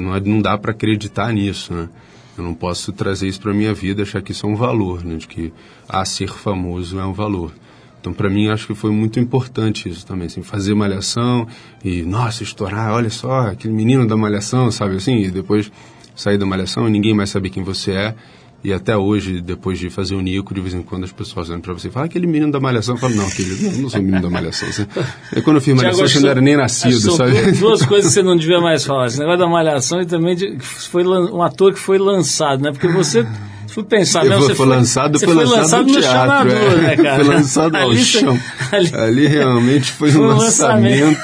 [0.00, 1.88] não, é- não dá para acreditar nisso, né?
[2.36, 5.16] Eu não posso trazer isso para minha vida, achar que isso é um valor, né?
[5.16, 5.52] De que
[5.88, 7.52] ah, ser famoso é um valor.
[8.00, 11.46] Então, para mim, acho que foi muito importante isso também, assim, fazer malhação
[11.84, 15.18] e, nossa, estourar, olha só, aquele menino da malhação, sabe assim?
[15.18, 15.70] E depois
[16.16, 18.14] sair da malhação e ninguém mais saber quem você é.
[18.64, 21.60] E até hoje, depois de fazer o Nico, de vez em quando as pessoas olham
[21.60, 22.94] pra você e falam, ah, aquele menino da malhação.
[22.94, 24.68] Eu falo, não, querido, não, não sou menino da malhação.
[24.68, 24.86] Assim.
[25.42, 27.32] Quando eu fiz malhação, você não era nem nascido, sabe?
[27.32, 29.06] Duas, duas coisas que você não devia mais falar.
[29.06, 32.70] Esse negócio da malhação e também de, foi um ator que foi lançado, né?
[32.70, 33.26] Porque você.
[33.66, 36.76] For pensar, vou- você foi lançado, você foi foi lançado no teatro, chamador, é.
[36.76, 37.24] né, cara?
[37.24, 38.38] Foi lançado ao Ali- chão.
[38.70, 41.16] ali- Ali realmente foi, Foi um um lançamento.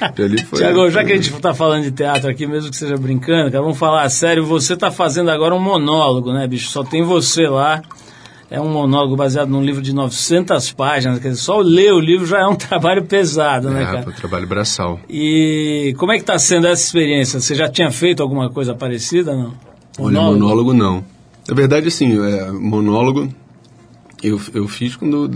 [0.56, 3.62] Tiago, já que a gente está falando de teatro aqui, mesmo que seja brincando, cara,
[3.62, 4.44] vamos falar sério.
[4.46, 6.68] Você está fazendo agora um monólogo, né, bicho?
[6.70, 7.82] Só tem você lá.
[8.48, 11.18] É um monólogo baseado num livro de 900 páginas.
[11.18, 14.02] Quer dizer, só ler o livro já é um trabalho pesado, né, É, cara?
[14.02, 15.00] foi trabalho braçal.
[15.10, 17.40] E como é que está sendo essa experiência?
[17.40, 19.52] Você já tinha feito alguma coisa parecida, não?
[19.98, 21.04] Olha, monólogo não.
[21.48, 23.28] Na verdade, assim, é, monólogo
[24.28, 25.30] eu, eu fiz quando.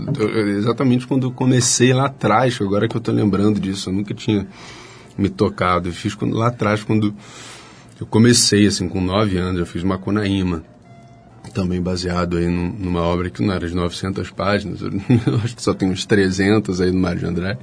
[0.57, 4.47] Exatamente quando comecei lá atrás, agora que eu tô lembrando disso, eu nunca tinha
[5.17, 5.89] me tocado.
[5.89, 7.13] Eu fiz quando, lá atrás, quando
[7.99, 10.63] eu comecei, assim, com nove anos, eu fiz Macunaíma.
[11.53, 14.79] Também baseado aí num- numa obra que não era de 900 páginas,
[15.27, 17.59] eu acho que só tem uns 300 aí no Mário de Andrade.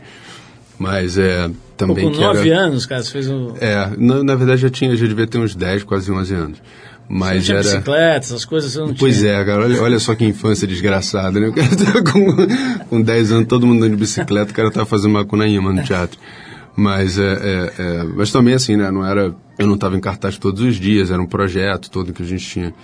[0.79, 3.55] Mas é também Pô, com que era- nove anos, cara, você fez um...
[3.61, 6.63] É, na, na verdade já tinha, já devia ter uns 10, quase 11 anos.
[7.09, 9.31] Mas tinha era bicicleta, essas coisas você não Pois tinha.
[9.33, 11.49] é, cara, olha, olha só que infância desgraçada, né?
[11.49, 14.85] O cara tá com, com 10 anos, todo mundo andando de bicicleta, o cara tá
[14.85, 16.19] fazendo macunaíma no teatro.
[16.77, 18.91] Mas, é, é, é, mas também assim, né?
[18.91, 22.23] Não era, eu não estava em cartaz todos os dias, era um projeto todo que
[22.23, 22.75] a gente tinha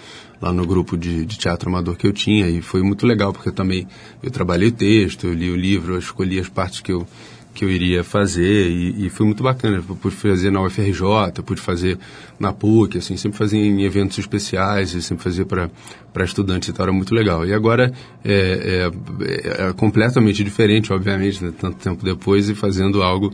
[0.40, 3.50] lá no grupo de, de teatro amador que eu tinha e foi muito legal porque
[3.50, 3.86] também
[4.22, 7.06] eu trabalhei o texto, eu li o livro, eu escolhi as partes que eu
[7.54, 9.76] que eu iria fazer e, e foi muito bacana.
[9.76, 11.98] Eu pude fazer na UFRJ, pude fazer
[12.38, 16.92] na PUC, assim, sempre fazia em eventos especiais sempre fazia para estudantes e tal, era
[16.92, 17.46] muito legal.
[17.46, 17.92] E agora
[18.24, 18.90] é,
[19.22, 23.32] é, é completamente diferente, obviamente, né, tanto tempo depois e fazendo algo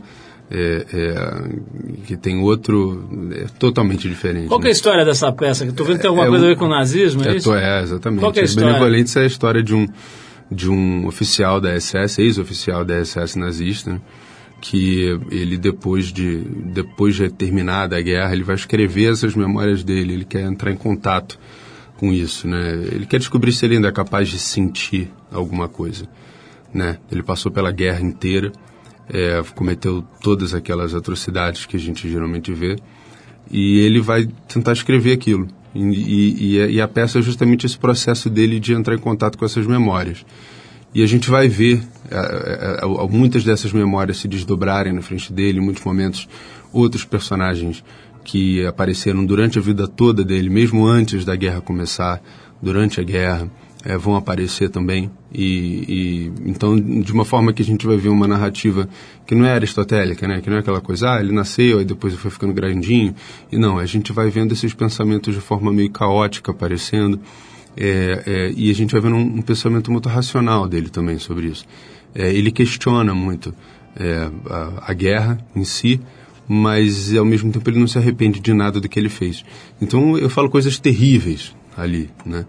[0.51, 4.47] é, é, que tem outro, é totalmente diferente.
[4.47, 4.75] Qual que é a né?
[4.75, 5.65] história dessa peça?
[5.65, 7.53] Que vendo que tem alguma É coisa a ver com o nazismo, é, É, isso?
[7.53, 8.19] é, exatamente.
[8.19, 8.73] Qual é a história?
[8.73, 9.87] Benevolentes é a história de um,
[10.51, 14.01] de um oficial da SS, ex-oficial da SS nazista,
[14.59, 20.13] que ele depois de, depois de terminada a guerra, ele vai escrever essas memórias dele,
[20.13, 21.39] ele quer entrar em contato
[21.97, 22.73] com isso, né?
[22.91, 26.07] Ele quer descobrir se ele ainda é capaz de sentir alguma coisa,
[26.73, 26.97] né?
[27.11, 28.51] Ele passou pela guerra inteira,
[29.09, 32.75] é, cometeu todas aquelas atrocidades que a gente geralmente vê,
[33.49, 35.47] e ele vai tentar escrever aquilo.
[35.73, 39.37] E, e, a- e a peça é justamente esse processo dele de entrar em contato
[39.37, 40.25] com essas memórias.
[40.93, 45.59] E a gente vai ver eh, eh, muitas dessas memórias se desdobrarem na frente dele,
[45.59, 46.27] em muitos momentos
[46.73, 47.81] outros personagens
[48.25, 52.21] que apareceram durante a vida toda dele, mesmo antes da guerra começar,
[52.61, 53.49] durante a guerra,
[53.83, 55.11] eh, vão aparecer também.
[55.33, 58.87] E, e então, de uma forma que a gente vai ver uma narrativa
[59.25, 60.41] que não é aristotélica, né?
[60.41, 63.15] Que não é aquela coisa, ah, ele nasceu e depois foi ficando grandinho.
[63.51, 67.19] E não, a gente vai vendo esses pensamentos de forma meio caótica aparecendo.
[67.75, 71.47] É, é, e a gente vai vendo um, um pensamento muito racional dele também sobre
[71.47, 71.65] isso.
[72.13, 73.53] É, ele questiona muito
[73.95, 75.99] é, a, a guerra em si,
[76.47, 79.45] mas ao mesmo tempo ele não se arrepende de nada do que ele fez.
[79.81, 82.45] Então eu falo coisas terríveis ali, né?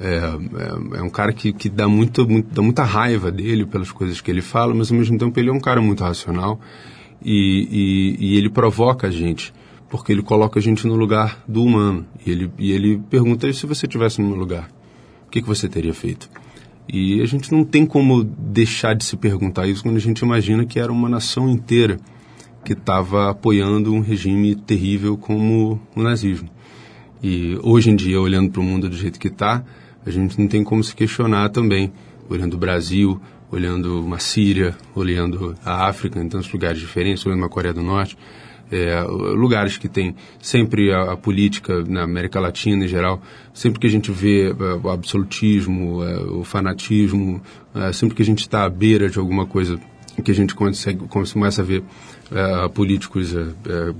[0.00, 3.92] É, é, é um cara que, que dá, muito, muito, dá muita raiva dele pelas
[3.92, 6.58] coisas que ele fala, mas ao mesmo tempo ele é um cara muito racional
[7.22, 9.52] e, e, e ele provoca a gente,
[9.90, 12.06] porque ele coloca a gente no lugar do humano.
[12.24, 14.70] E ele, e ele pergunta "E se você estivesse no meu lugar,
[15.26, 16.30] o que, que você teria feito?
[16.88, 20.64] E a gente não tem como deixar de se perguntar isso quando a gente imagina
[20.64, 22.00] que era uma nação inteira
[22.64, 26.48] que estava apoiando um regime terrível como o nazismo.
[27.22, 29.62] E hoje em dia, olhando para o mundo do jeito que está,
[30.04, 31.92] a gente não tem como se questionar também,
[32.28, 33.20] olhando o Brasil,
[33.50, 38.16] olhando uma Síria, olhando a África, em tantos lugares diferentes, olhando a Coreia do Norte,
[38.70, 43.20] é, lugares que tem sempre a, a, política na América Latina em geral,
[43.52, 47.42] sempre que a gente vê é, o absolutismo, é, o fanatismo,
[47.74, 49.78] é, sempre que a gente está à beira de alguma coisa
[50.22, 51.82] que a gente consegue, começa a ver
[52.30, 53.48] é, políticos é,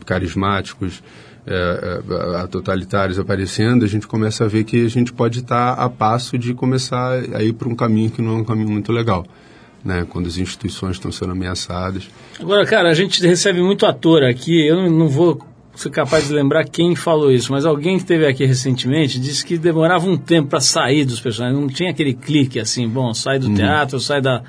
[0.05, 1.03] carismáticos,
[1.51, 6.38] é, totalitários aparecendo, a gente começa a ver que a gente pode estar a passo
[6.38, 9.24] de começar a ir para um caminho que não é um caminho muito legal.
[9.82, 12.07] Né, quando as instituições estão sendo ameaçadas.
[12.38, 15.40] Agora, cara, a gente recebe muito ator aqui, eu não, não vou
[15.74, 19.57] ser capaz de lembrar quem falou isso, mas alguém que esteve aqui recentemente disse que
[19.57, 23.46] demorava um tempo para sair dos personagens, não tinha aquele clique assim, bom, sai do
[23.46, 23.55] Uhum.
[23.55, 24.42] teatro, sai da,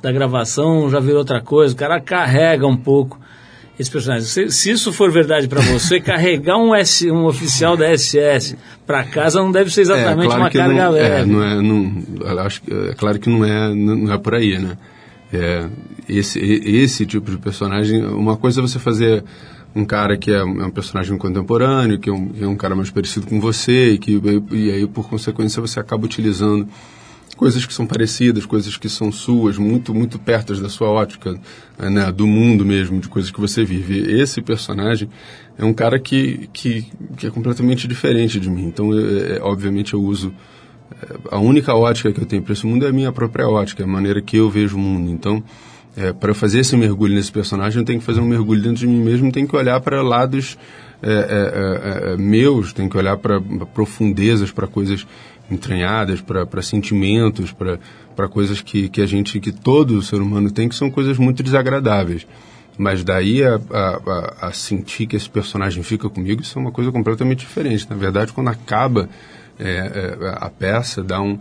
[0.00, 3.18] da gravação, já virou outra coisa, o cara carrega um pouco
[3.78, 4.26] esse personagem.
[4.26, 8.56] Se, se isso for verdade para você, carregar um, S, um oficial da SS
[8.86, 11.06] para casa não deve ser exatamente é, claro uma carga não, leve.
[11.06, 14.76] É, não é, não, acho, é claro que não é, não é por aí, né?
[15.32, 15.66] É,
[16.08, 19.24] esse, esse tipo de personagem, uma coisa é você fazer
[19.74, 22.74] um cara que é um, é um personagem contemporâneo, que é, um, é um cara
[22.74, 24.20] mais parecido com você, e, que,
[24.52, 26.66] e aí, por consequência, você acaba utilizando
[27.36, 31.38] coisas que são parecidas, coisas que são suas, muito muito perto da sua ótica,
[31.78, 33.98] né, do mundo mesmo, de coisas que você vive.
[34.20, 35.08] Esse personagem
[35.58, 38.64] é um cara que, que, que é completamente diferente de mim.
[38.64, 40.32] Então, eu, é, obviamente, eu uso
[41.02, 43.84] eh, a única ótica que eu tenho para esse mundo é a minha própria ótica,
[43.84, 45.10] a maneira que eu vejo o mundo.
[45.10, 45.42] Então,
[45.96, 48.86] é, para fazer esse mergulho nesse personagem, eu tenho que fazer um mergulho dentro de
[48.86, 50.58] mim mesmo, tenho que olhar para lados
[51.02, 53.40] é, é, é, meus, tenho que olhar para
[53.74, 55.06] profundezas, para coisas
[55.50, 60.74] entranhadas, para sentimentos, para coisas que, que a gente, que todo ser humano tem, que
[60.74, 62.26] são coisas muito desagradáveis.
[62.78, 66.92] Mas daí a, a, a, sentir que esse personagem fica comigo, isso é uma coisa
[66.92, 67.88] completamente diferente.
[67.88, 69.08] Na verdade, quando acaba
[69.58, 71.38] é, é, a peça, dá um.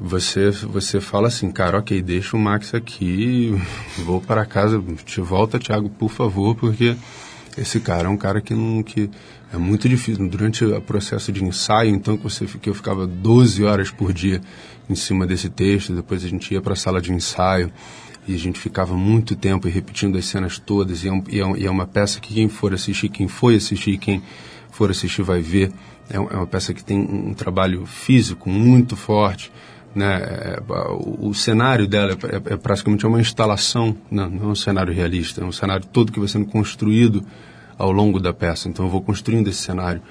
[0.00, 3.54] Você, você fala assim, cara, ok, deixa o Max aqui,
[4.04, 6.96] vou para casa, te volta, Thiago, por favor, porque
[7.56, 9.08] esse cara é um cara que não que
[9.52, 10.28] é muito difícil.
[10.28, 14.40] Durante o processo de ensaio então que você que eu ficava 12 horas por dia
[14.88, 17.72] em cima desse texto depois a gente ia para a sala de ensaio
[18.26, 21.46] e a gente ficava muito tempo repetindo as cenas todas, e é, um, e, é
[21.46, 24.22] um, e é, uma peça que quem for assistir, quem foi assistir, quem
[24.70, 25.70] for assistir vai ver,
[26.08, 29.52] é, é uma peça que tem um trabalho físico muito forte,
[29.94, 30.16] né?
[30.16, 34.92] É, o, o, cenário dela é, é, praticamente uma instalação, não, não é um cenário
[34.92, 37.24] realista, é um cenário todo que vai sendo construído
[37.78, 38.68] ao longo da peça.
[38.68, 40.02] Então eu vou construindo esse cenário,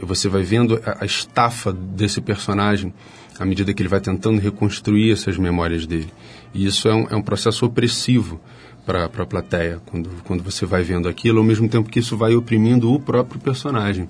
[0.00, 2.92] e você vai vendo a, a estafa desse personagem
[3.38, 6.12] à medida que ele vai tentando reconstruir essas memórias dele.
[6.52, 8.40] E isso é um, é um processo opressivo
[8.84, 12.34] para a plateia, quando, quando você vai vendo aquilo, ao mesmo tempo que isso vai
[12.34, 14.08] oprimindo o próprio personagem.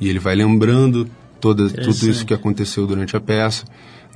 [0.00, 1.08] E ele vai lembrando
[1.40, 3.64] toda, tudo isso que aconteceu durante a peça,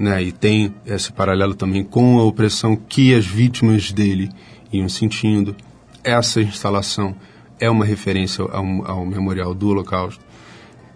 [0.00, 0.22] né?
[0.22, 4.30] e tem esse paralelo também com a opressão que as vítimas dele
[4.72, 5.54] iam sentindo.
[6.02, 7.14] Essa instalação
[7.60, 10.24] é uma referência ao, ao memorial do Holocausto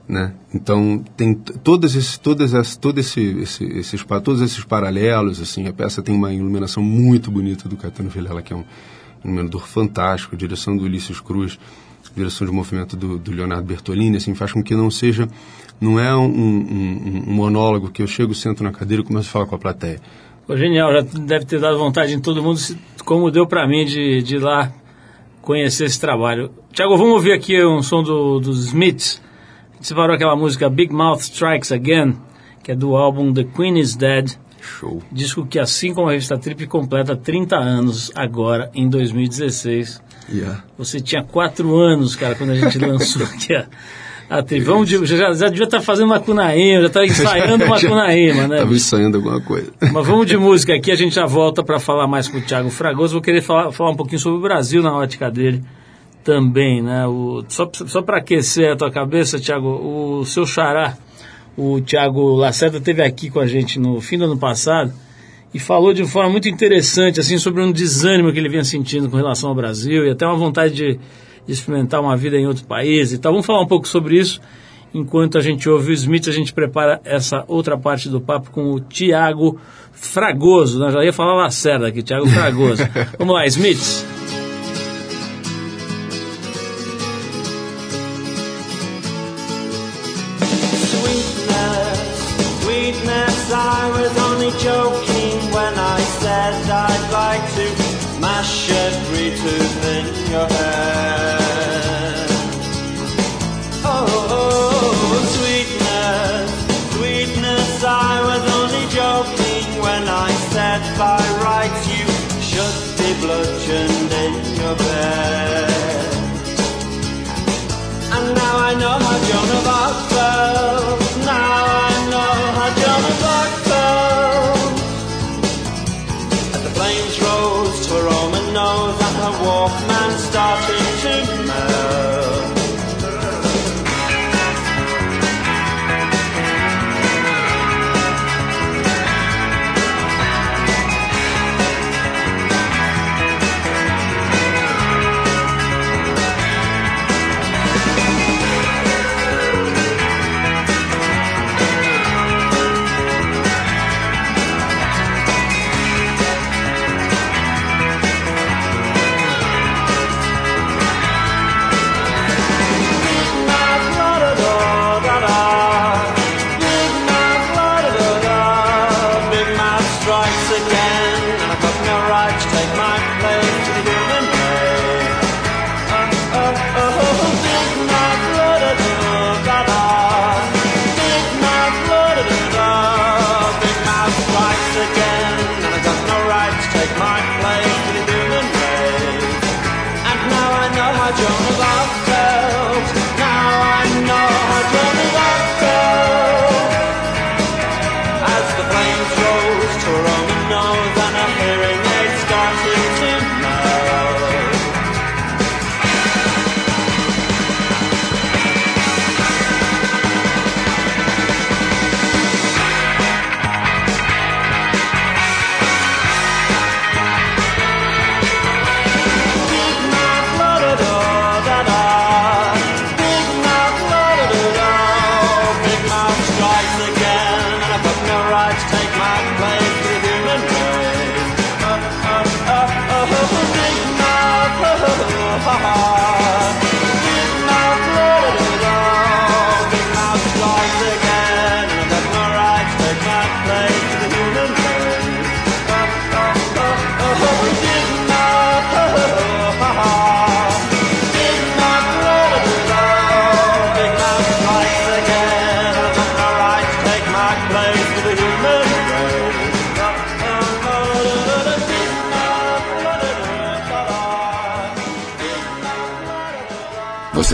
[0.09, 0.35] né?
[0.53, 5.73] Então tem todas esses, todas as, todo esse, esse, esses, todos esses paralelos, assim, a
[5.73, 8.65] peça tem uma iluminação muito bonita do Caetano Vilela, que é um
[9.25, 11.59] iluminador fantástico, direção do Ulisses Cruz,
[12.15, 15.27] direção de movimento do, do Leonardo Bertolini, assim, faz com que não seja,
[15.81, 19.33] não é um, um, um monólogo que eu chego, sento na cadeira e começo a
[19.33, 20.01] falar com a plateia.
[20.47, 22.61] Pô, genial, já deve ter dado vontade em todo mundo,
[23.05, 24.73] como deu para mim de, de ir lá
[25.41, 26.51] conhecer esse trabalho.
[26.73, 29.23] Tiago, vamos ouvir aqui um som do, dos Smiths,
[29.81, 32.17] separou aquela música Big Mouth Strikes Again,
[32.63, 34.33] que é do álbum The Queen is Dead.
[34.61, 35.03] Show.
[35.13, 40.03] Disco que, assim como a revista Trip, completa 30 anos agora, em 2016.
[40.33, 40.65] Yeah.
[40.79, 43.67] Você tinha 4 anos, cara, quando a gente lançou aqui a,
[44.29, 44.43] a.
[44.65, 48.49] Vamos de, já, já devia estar tá fazendo uma cunaíma, já estava ensaiando uma cunaíma,
[48.49, 48.57] né?
[48.57, 49.73] Estava ensaiando alguma coisa.
[49.93, 52.71] Mas vamos de música aqui, a gente já volta para falar mais com o Thiago
[52.71, 53.15] Fragoso.
[53.15, 55.63] Vou querer falar, falar um pouquinho sobre o Brasil na ótica dele
[56.25, 57.07] também, né?
[57.07, 60.97] O, só só para aquecer a tua cabeça, Tiago, o seu xará,
[61.57, 64.93] o Tiago Lacerda, teve aqui com a gente no fim do ano passado
[65.53, 69.17] e falou de forma muito interessante assim sobre um desânimo que ele vinha sentindo com
[69.17, 70.99] relação ao Brasil e até uma vontade de,
[71.47, 73.33] de experimentar uma vida em outro país e tal.
[73.33, 74.41] Vamos falar um pouco sobre isso.
[74.93, 78.73] Enquanto a gente ouve o Smith, a gente prepara essa outra parte do papo com
[78.73, 79.59] o Tiago
[79.93, 80.79] Fragoso.
[80.79, 82.83] Nós já ia falar Lacerda aqui, Tiago Fragoso.
[83.19, 84.14] Vamos lá, Smith.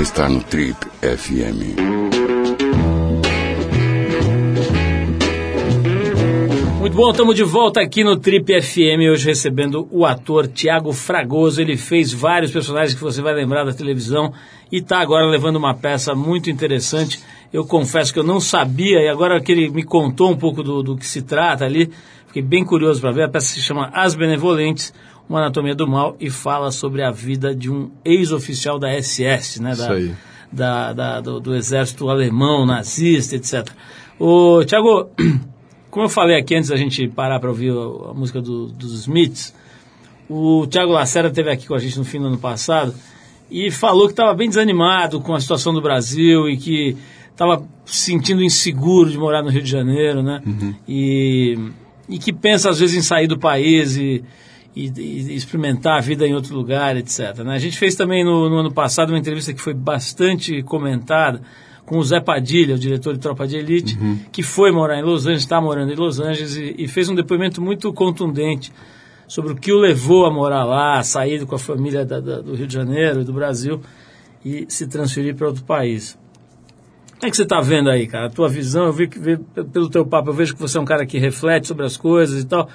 [0.00, 1.76] Você está no Trip FM.
[6.80, 11.60] Muito bom, estamos de volta aqui no Trip FM, hoje recebendo o ator Tiago Fragoso.
[11.60, 14.32] Ele fez vários personagens que você vai lembrar da televisão
[14.72, 17.20] e está agora levando uma peça muito interessante.
[17.52, 20.82] Eu confesso que eu não sabia e agora que ele me contou um pouco do,
[20.82, 21.92] do que se trata ali,
[22.26, 23.24] fiquei bem curioso para ver.
[23.24, 24.94] A peça se chama As Benevolentes,
[25.30, 29.70] uma anatomia do mal e fala sobre a vida de um ex-oficial da SS, né?
[29.70, 30.14] Da, Isso aí.
[30.52, 33.68] da, da- do, do exército alemão, nazista, etc.
[34.18, 35.08] Ô, Tiago,
[35.90, 38.92] como eu falei aqui antes da gente parar para ouvir a, a música do- dos
[39.02, 39.54] Smiths,
[40.28, 42.92] o Tiago Lacerda esteve aqui com a gente no fim do ano passado
[43.50, 46.96] e falou que estava bem desanimado com a situação do Brasil e que
[47.30, 50.42] estava se sentindo inseguro de morar no Rio de Janeiro, né?
[50.88, 51.56] E,
[52.08, 54.22] e que pensa às vezes em sair do país e,
[54.74, 57.38] e- e experimentar a vida em outro lugar, etc.
[57.44, 57.54] né?
[57.54, 61.40] A gente fez também no, no ano passado uma entrevista que foi bastante comentada
[61.84, 63.98] com o Zé Padilha, o diretor de Tropa de Elite,
[64.30, 67.14] que foi morar em Los Angeles, está morando em Los Angeles e, e fez um
[67.16, 68.72] depoimento muito contundente
[69.26, 72.40] sobre o que o levou a morar lá, a sair com a família da- da-
[72.40, 73.80] do Rio de Janeiro e do Brasil
[74.44, 76.16] e se transferir para outro país.
[77.18, 78.26] Como é que você está vendo aí, cara?
[78.26, 79.36] A tua visão, eu vi que vi
[79.72, 82.42] pelo teu papo, eu vejo que você é um cara que reflete sobre as coisas
[82.42, 82.68] e tal.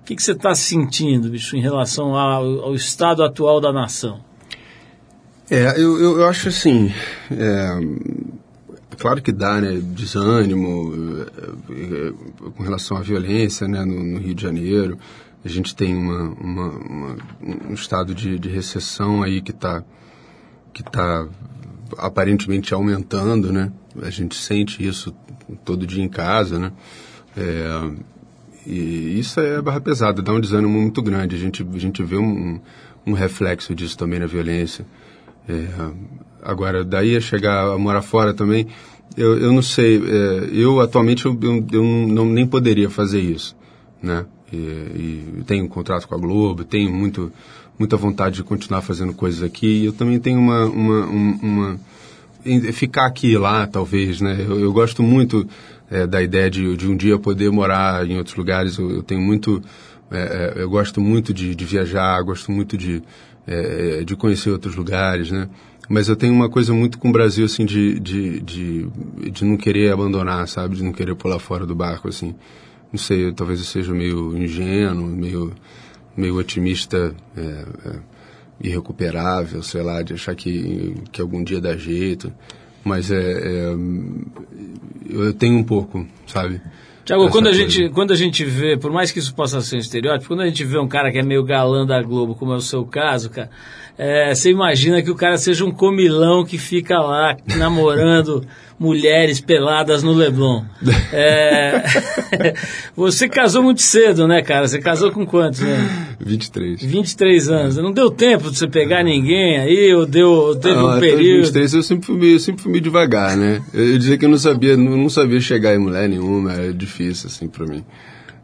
[0.00, 4.20] O que, que você está sentindo, bicho, em relação ao, ao estado atual da nação?
[5.50, 6.92] É, eu, eu, eu acho assim.
[7.30, 7.68] É,
[8.98, 9.80] claro que dá, né?
[9.82, 10.92] Desânimo
[11.68, 13.84] é, é, com relação à violência, né?
[13.84, 14.98] No, no Rio de Janeiro.
[15.44, 17.16] A gente tem uma, uma, uma-
[17.70, 19.82] um estado de, de recessão aí que está
[20.72, 21.26] que tá
[21.98, 23.72] aparentemente aumentando, né?
[24.02, 25.12] A gente sente isso
[25.64, 26.72] todo dia em casa, né?
[27.36, 27.90] É,
[28.66, 31.34] e isso é barra pesada, dá um desânimo muito grande.
[31.36, 32.60] A gente, a gente vê um,
[33.06, 34.86] um reflexo disso também na violência.
[35.48, 35.66] É,
[36.42, 38.66] agora, daí a chegar a morar fora também,
[39.16, 39.96] eu, eu não sei.
[39.96, 43.56] é, eu, atualmente, eu, eu, eu não, nem poderia fazer isso,
[44.02, 44.24] né?
[44.52, 47.32] E, e tenho um contrato com a Globo, tenho muito,
[47.78, 49.66] muita vontade de continuar fazendo coisas aqui.
[49.82, 50.64] E eu também tenho uma...
[50.66, 51.80] uma, um- uma
[52.44, 54.36] em- ficar aqui e lá, talvez, né?
[54.48, 55.46] Eu, eu gosto muito
[55.90, 58.78] é, da ideia de, de um dia poder morar em outros lugares.
[58.78, 59.62] Eu, eu tenho muito,
[60.10, 63.02] é, é, eu gosto muito de, de viajar, gosto muito de,
[63.46, 65.48] é, é, de conhecer outros lugares, né?
[65.88, 68.86] Mas eu tenho uma coisa muito com o Brasil, assim, de, de, de,
[69.32, 70.76] de não querer abandonar, sabe?
[70.76, 72.32] De não querer pular fora do barco, assim.
[72.92, 75.52] Não sei, talvez eu seja meio ingênuo, meio,
[76.16, 77.64] meio otimista, é,
[78.62, 82.32] irrecuperável, sei lá, de achar que, que algum dia dá jeito.
[82.84, 83.76] Mas é, é,
[85.08, 86.60] eu tenho um pouco, sabe?
[87.04, 87.68] Tiago, quando a, coisa.
[87.68, 90.46] gente, quando a gente vê, por mais que isso possa ser um estereótipo, quando a
[90.46, 93.30] gente vê um cara que é meio galã da Globo, como é o seu caso,
[93.30, 93.50] cara,
[94.02, 98.42] é, você imagina que o cara seja um comilão que fica lá namorando
[98.80, 100.64] mulheres peladas no Leblon.
[101.12, 101.84] É,
[102.96, 104.66] você casou muito cedo, né, cara?
[104.66, 106.16] Você casou com quantos, né?
[106.18, 106.82] 23.
[106.82, 107.76] 23 anos.
[107.76, 111.42] Não deu tempo de você pegar ninguém aí, ou deu, ou teve Não, um período.
[111.42, 113.60] 23 eu sempre fui eu sempre fui meio devagar, né?
[113.74, 116.72] Eu, eu dizia que eu não sabia, não, não sabia chegar em mulher nenhuma, era
[116.72, 117.84] difícil, assim, pra mim.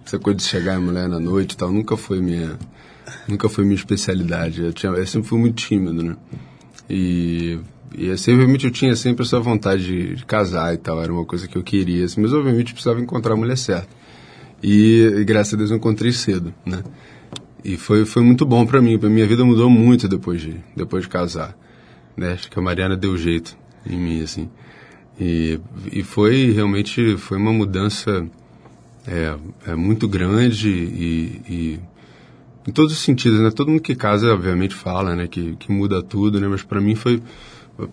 [0.05, 2.59] Essa coisa de chegar em mulher na noite e tal, nunca foi minha,
[3.29, 4.63] nunca foi minha especialidade.
[4.63, 6.17] Eu, tinha, eu sempre fui muito tímido, né?
[6.89, 7.59] E,
[7.97, 11.25] e assim, obviamente eu tinha sempre essa vontade de, de casar e tal, era uma
[11.25, 13.89] coisa que eu queria, assim, mas obviamente precisava encontrar a mulher certa.
[14.63, 16.83] E, e graças a Deus eu encontrei cedo, né?
[17.65, 21.03] E foi, foi muito bom pra mim, pra minha vida mudou muito depois de, depois
[21.03, 21.57] de casar
[22.17, 22.33] né?
[22.33, 24.49] Acho que a Mariana deu jeito em mim, assim.
[25.21, 25.61] E,
[25.93, 28.27] e foi realmente foi uma mudança
[29.07, 29.35] é,
[29.67, 31.81] é muito grande e, e
[32.67, 33.51] em todos os sentidos, né?
[33.51, 35.27] Todo mundo que casa, obviamente, fala, né?
[35.27, 36.49] Que, que muda tudo, né?
[36.49, 37.23] Mas para mim foi,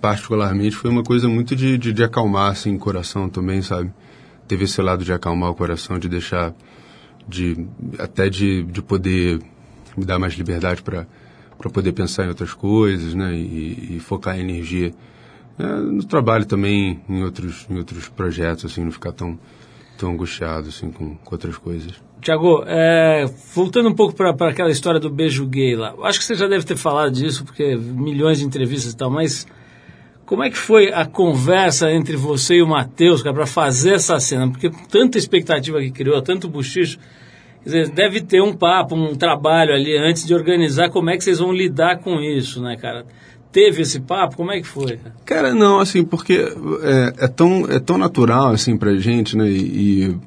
[0.02, 3.92] particularmente, foi uma coisa muito de, de, de acalmar, assim, o coração também, sabe?
[4.48, 6.54] Teve esse lado de acalmar o coração, de deixar,
[7.28, 7.68] de
[8.00, 9.40] até de, de poder
[9.96, 11.06] me dar mais liberdade para
[11.58, 13.34] para poder pensar em outras coisas, né?
[13.36, 14.94] E, e focar a energia
[15.58, 19.40] é, no trabalho também, em outros, em outros projetos, assim, não ficar tão,
[19.98, 21.94] tão angustiado, assim, com, com outras coisas.
[22.24, 26.36] Tiago, é, voltando um pouco para aquela história do beijo gay lá, acho que você
[26.36, 29.46] já deve ter falado disso, porque milhões de entrevistas e tal, mas
[30.26, 34.50] como é que foi a conversa entre você e o Matheus, para fazer essa cena?
[34.50, 36.98] Porque tanta expectativa que criou, tanto buchicho,
[37.62, 41.24] quer dizer, deve ter um papo, um trabalho ali antes de organizar como é que
[41.24, 43.06] vocês vão lidar com isso, né, cara?
[43.52, 44.36] Teve esse papo?
[44.36, 44.98] Como é que foi?
[45.26, 46.48] Cara, não, assim, porque
[46.82, 50.18] é, é, tão, é tão natural, assim, pra gente, né, e, e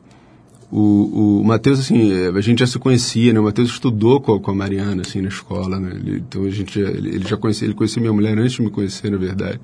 [0.71, 3.39] o, o Matheus, assim, é, a gente já se conhecia, né?
[3.39, 5.93] O Matheus estudou com a, com a Mariana, assim, na escola, né?
[5.95, 8.71] Ele, então a gente, ele, ele já conhecia, ele conhecia minha mulher antes de me
[8.71, 9.61] conhecer, na verdade.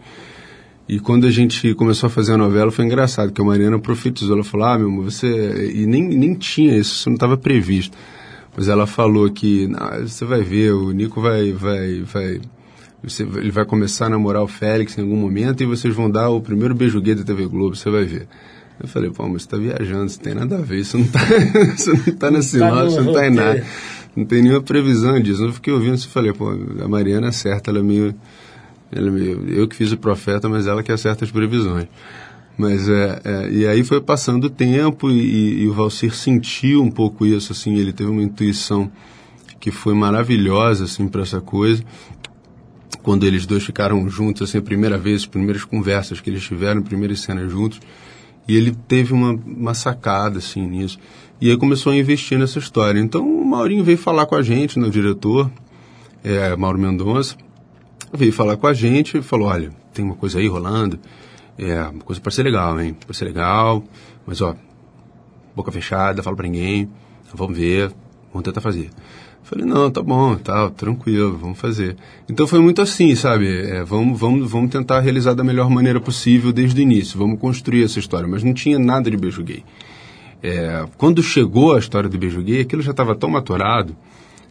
[0.88, 4.34] E quando a gente começou a fazer a novela, foi engraçado, que a Mariana profetizou,
[4.34, 5.72] ela falou, ah, meu amor, você...
[5.74, 7.96] E nem, nem tinha isso, isso não estava previsto.
[8.56, 9.68] Mas ela falou que,
[10.00, 12.40] você vai ver, o Nico vai, vai, vai...
[13.02, 16.30] Você, ele vai começar a namorar o Félix em algum momento e vocês vão dar
[16.30, 18.28] o primeiro beijo gay da TV Globo, você vai ver.
[18.82, 21.20] Eu falei, pô, mas você tá viajando, isso tem nada a ver, isso não tá,
[21.72, 23.64] isso não tá na sinopse, não tá em nada.
[24.16, 25.44] Não tem nenhuma previsão disso.
[25.44, 28.12] Eu fiquei ouvindo isso e falei, pô, a Mariana é certa, ela é meio,
[28.90, 29.48] ela é meio.
[29.48, 31.86] Eu que fiz o profeta, mas ela que acerta as previsões.
[32.58, 36.90] Mas é, é, e aí foi passando o tempo e, e, o Valcir sentiu um
[36.90, 38.90] pouco isso, assim, ele teve uma intuição
[39.58, 41.82] que foi maravilhosa, assim, para essa coisa.
[43.02, 46.82] Quando eles dois ficaram juntos, assim, a primeira vez, as primeiras conversas que eles tiveram,
[46.82, 47.80] primeiras cenas juntos,
[48.46, 50.98] e ele teve uma, uma sacada, assim, nisso.
[51.40, 53.00] E aí começou a investir nessa história.
[53.00, 55.50] Então o Maurinho veio falar com a gente, né, o diretor,
[56.22, 57.36] é, Mauro Mendonça,
[58.12, 60.98] veio falar com a gente e falou, olha, tem uma coisa aí rolando,
[61.58, 62.94] é, uma coisa para ser legal, hein?
[62.94, 63.82] Para ser legal,
[64.26, 64.54] mas ó,
[65.54, 66.88] boca fechada, fala para ninguém,
[67.34, 67.92] vamos ver,
[68.32, 68.90] vamos tentar fazer.
[69.42, 71.96] Falei, não, tá bom, tá, tranquilo, vamos fazer.
[72.28, 73.48] Então foi muito assim, sabe?
[73.48, 77.84] É, vamos, vamos, vamos tentar realizar da melhor maneira possível desde o início, vamos construir
[77.84, 78.28] essa história.
[78.28, 79.64] Mas não tinha nada de beijo gay.
[80.42, 83.96] É, quando chegou a história do beijo gay, aquilo já estava tão maturado,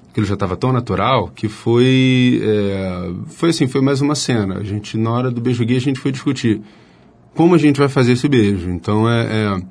[0.09, 4.57] aquilo já estava tão natural, que foi, é, foi assim, foi mais uma cena.
[4.57, 6.61] A gente, na hora do beijo gay, a gente foi discutir
[7.33, 8.69] como a gente vai fazer esse beijo.
[8.69, 9.61] Então é, é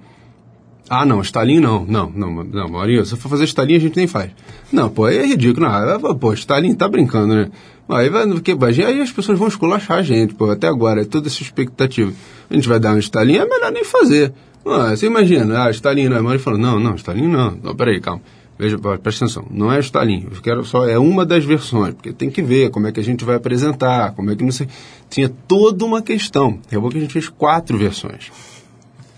[0.92, 1.86] ah, não, Stalin não.
[1.86, 4.32] Não, não, não, Maurinho, se for fazer Stalin, a gente nem faz.
[4.72, 5.68] Não, pô, aí é ridículo.
[5.68, 7.48] Não, pô, Stalin tá brincando, né?
[7.88, 11.28] Aí, vai, que, aí as pessoas vão esculachar a gente, pô, até agora, é toda
[11.28, 12.12] essa expectativa.
[12.50, 14.32] A gente vai dar um Stalin, é melhor nem fazer.
[14.66, 16.22] Ah, você imagina, ah, Stalin não.
[16.24, 17.56] Maurinho falou, não, não, Stalin não.
[17.62, 18.22] não peraí, calma.
[18.58, 22.28] Veja, presta atenção, não é Stalin, eu quero só, é uma das versões, porque tem
[22.28, 24.66] que ver como é que a gente vai apresentar, como é que não sei.
[25.08, 26.58] Tinha toda uma questão.
[26.66, 28.30] Acabou que a gente fez quatro versões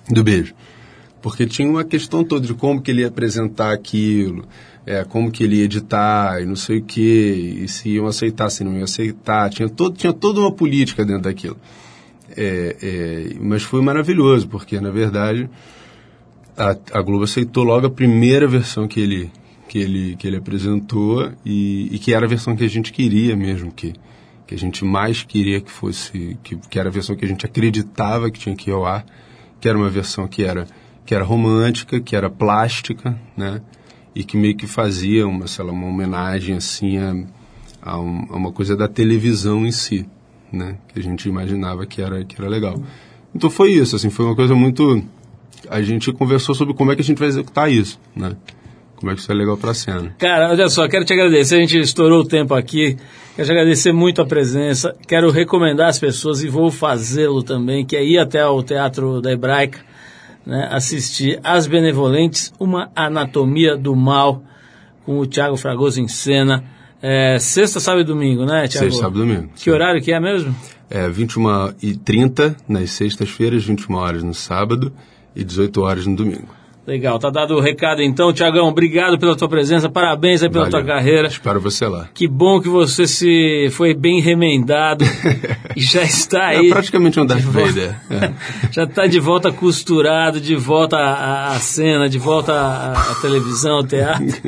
[0.09, 0.55] do beijo
[1.23, 4.45] porque tinha uma questão toda de como que ele ia apresentar aquilo,
[4.85, 8.51] é, como que ele ia editar e não sei o que, e se iam aceitar,
[8.51, 11.57] se não iam aceitar, tinha, todo, tinha toda uma política dentro daquilo.
[12.37, 15.49] É, é, mas foi maravilhoso, porque na verdade
[16.57, 19.31] a, a, Globo aceitou logo a primeira versão que ele,
[19.69, 23.37] que ele, que ele apresentou e, e, que era a versão que a gente queria
[23.37, 23.93] mesmo, que,
[24.47, 27.47] que a gente mais queria que fosse, que, que era a versão que a gente
[27.47, 29.05] acreditava que tinha que ir ao ar,
[29.61, 30.67] que era uma versão que era
[31.05, 33.61] que era romântica, que era plástica, né?
[34.15, 37.15] E que meio que fazia uma, sei lá, uma homenagem assim a,
[37.83, 40.07] a, um, a, uma coisa da televisão em si,
[40.53, 40.77] né?
[40.89, 42.81] Que a gente imaginava que era que era legal.
[43.35, 45.03] Então foi isso, assim, foi uma coisa muito
[45.69, 48.37] a gente conversou sobre como é que a gente vai executar isso, né?
[48.97, 50.15] Como é que isso é legal para a cena.
[50.19, 51.57] Cara, olha só, quero te agradecer.
[51.57, 52.97] A gente estourou o tempo aqui.
[53.35, 54.95] Quero te agradecer muito a presença.
[55.09, 59.33] Quero recomendar às pessoas, e vou fazê-lo também, que é ir até o Teatro da
[59.33, 59.81] Hebraica
[60.47, 64.43] né, assistir As Benevolentes, uma anatomia do mal,
[65.05, 66.65] com o Tiago Fragoso em cena.
[67.01, 68.87] É, sexta, sábado e domingo, né, Tiago?
[68.87, 69.53] Sexta, sábado e domingo.
[69.55, 69.71] Que sim.
[69.71, 70.55] horário que é mesmo?
[70.89, 74.93] É 21 e 30 nas sextas-feiras, 21 horas no sábado
[75.35, 76.62] e 18 horas no domingo.
[76.85, 78.67] Legal, tá dado o recado então, Tiagão.
[78.67, 80.81] Obrigado pela tua presença, parabéns aí pela Valeu.
[80.81, 81.29] tua carreira.
[81.29, 82.09] Espero você lá.
[82.13, 85.05] Que bom que você se foi bem remendado
[85.77, 86.67] e já está é aí.
[86.67, 87.95] É praticamente um Darth Vader.
[88.11, 88.33] É.
[88.73, 93.77] já está de volta costurado, de volta à, à cena, de volta à, à televisão,
[93.77, 94.43] ao teatro.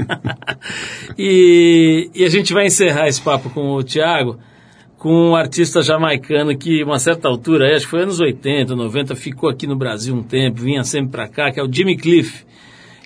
[1.17, 4.39] e, e a gente vai encerrar esse papo com o Tiago
[5.05, 9.51] com um artista jamaicano que, uma certa altura, acho que foi anos 80, 90, ficou
[9.51, 12.43] aqui no Brasil um tempo, vinha sempre para cá, que é o Jimmy Cliff.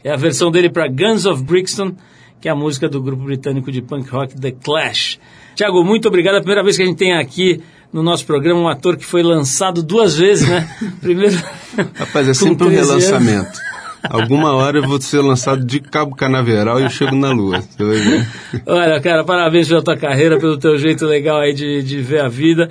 [0.04, 1.96] É a versão dele para Guns of Brixton,
[2.40, 5.18] que é a música do grupo britânico de punk rock The Clash.
[5.56, 6.36] Tiago, muito obrigado.
[6.36, 7.60] É a primeira vez que a gente tem aqui
[7.92, 10.70] no nosso programa um ator que foi lançado duas vezes, né?
[11.02, 11.36] Primeiro.
[11.96, 13.58] Rapaz, é sempre um relançamento.
[14.02, 17.62] Alguma hora eu vou ser lançado de Cabo Canaveral e eu chego na Lua.
[18.66, 22.28] Olha, cara, parabéns pela tua carreira, pelo teu jeito legal aí de, de ver a
[22.28, 22.68] vida.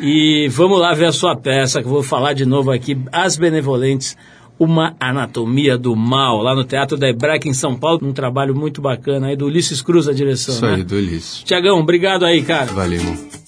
[0.00, 3.36] E vamos lá ver a sua peça, que eu vou falar de novo aqui, As
[3.36, 4.16] Benevolentes,
[4.58, 8.80] uma anatomia do mal, lá no Teatro da Hebraica, em São Paulo, um trabalho muito
[8.80, 10.54] bacana aí do Ulisses Cruz, a direção.
[10.54, 10.74] Isso né?
[10.76, 11.42] aí, do Ulisses.
[11.42, 12.72] Tiagão, obrigado aí, cara.
[12.72, 13.39] Valeu, irmão.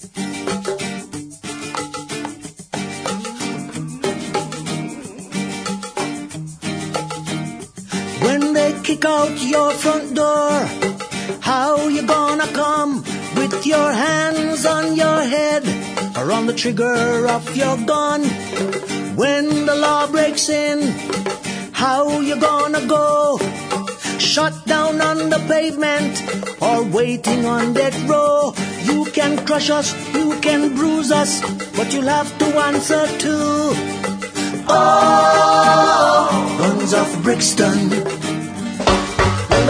[9.03, 10.51] Kick out your front door.
[11.41, 13.03] How you gonna come
[13.35, 15.63] with your hands on your head
[16.17, 18.23] or on the trigger of your gun?
[19.15, 20.79] When the law breaks in,
[21.73, 23.39] How you gonna go?
[24.19, 26.13] Shut down on the pavement
[26.61, 28.53] or waiting on that row.
[28.89, 31.41] You can crush us, you can bruise us,
[31.75, 33.35] but you'll have to answer to.
[34.69, 38.22] Oh, guns of Brixton.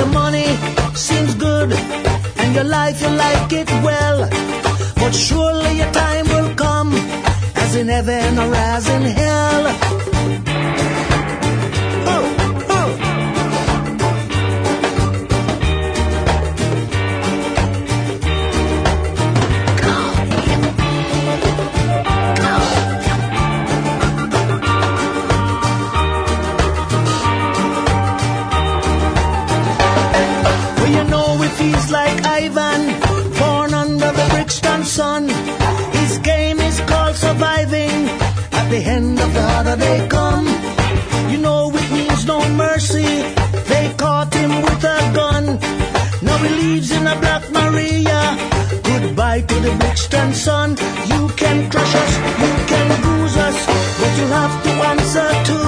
[0.04, 0.58] The money
[0.96, 4.28] seems good, and your life you like it well,
[4.98, 6.92] but surely your time will come,
[7.56, 10.03] as in heaven or as in hell.
[39.94, 40.48] They come.
[41.32, 43.10] You know it means no mercy.
[43.72, 45.46] They caught him with a gun.
[46.26, 48.22] Now he lives in a Black Maria.
[48.90, 50.70] Goodbye to the Brixton sun.
[51.12, 52.14] You can crush us,
[52.44, 53.58] you can bruise us,
[54.00, 55.63] but you'll have to answer to.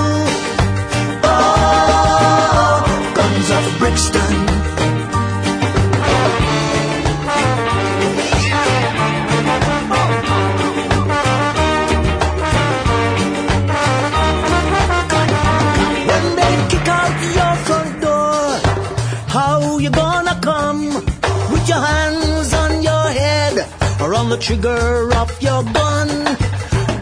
[24.46, 26.08] Trigger of your gun?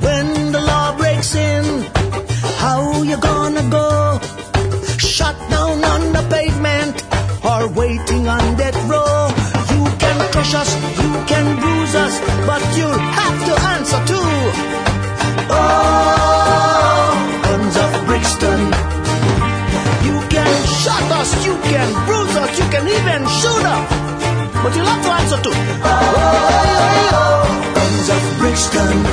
[0.05, 1.65] When the law breaks in,
[2.63, 4.17] how you gonna go?
[4.97, 6.95] Shut down on the pavement
[7.43, 9.27] or waiting on that row?
[9.75, 10.71] You can crush us,
[24.63, 25.49] But you'll have to answer to.
[25.49, 25.55] Oh,
[26.15, 29.12] oh, oh, guns of Brixton.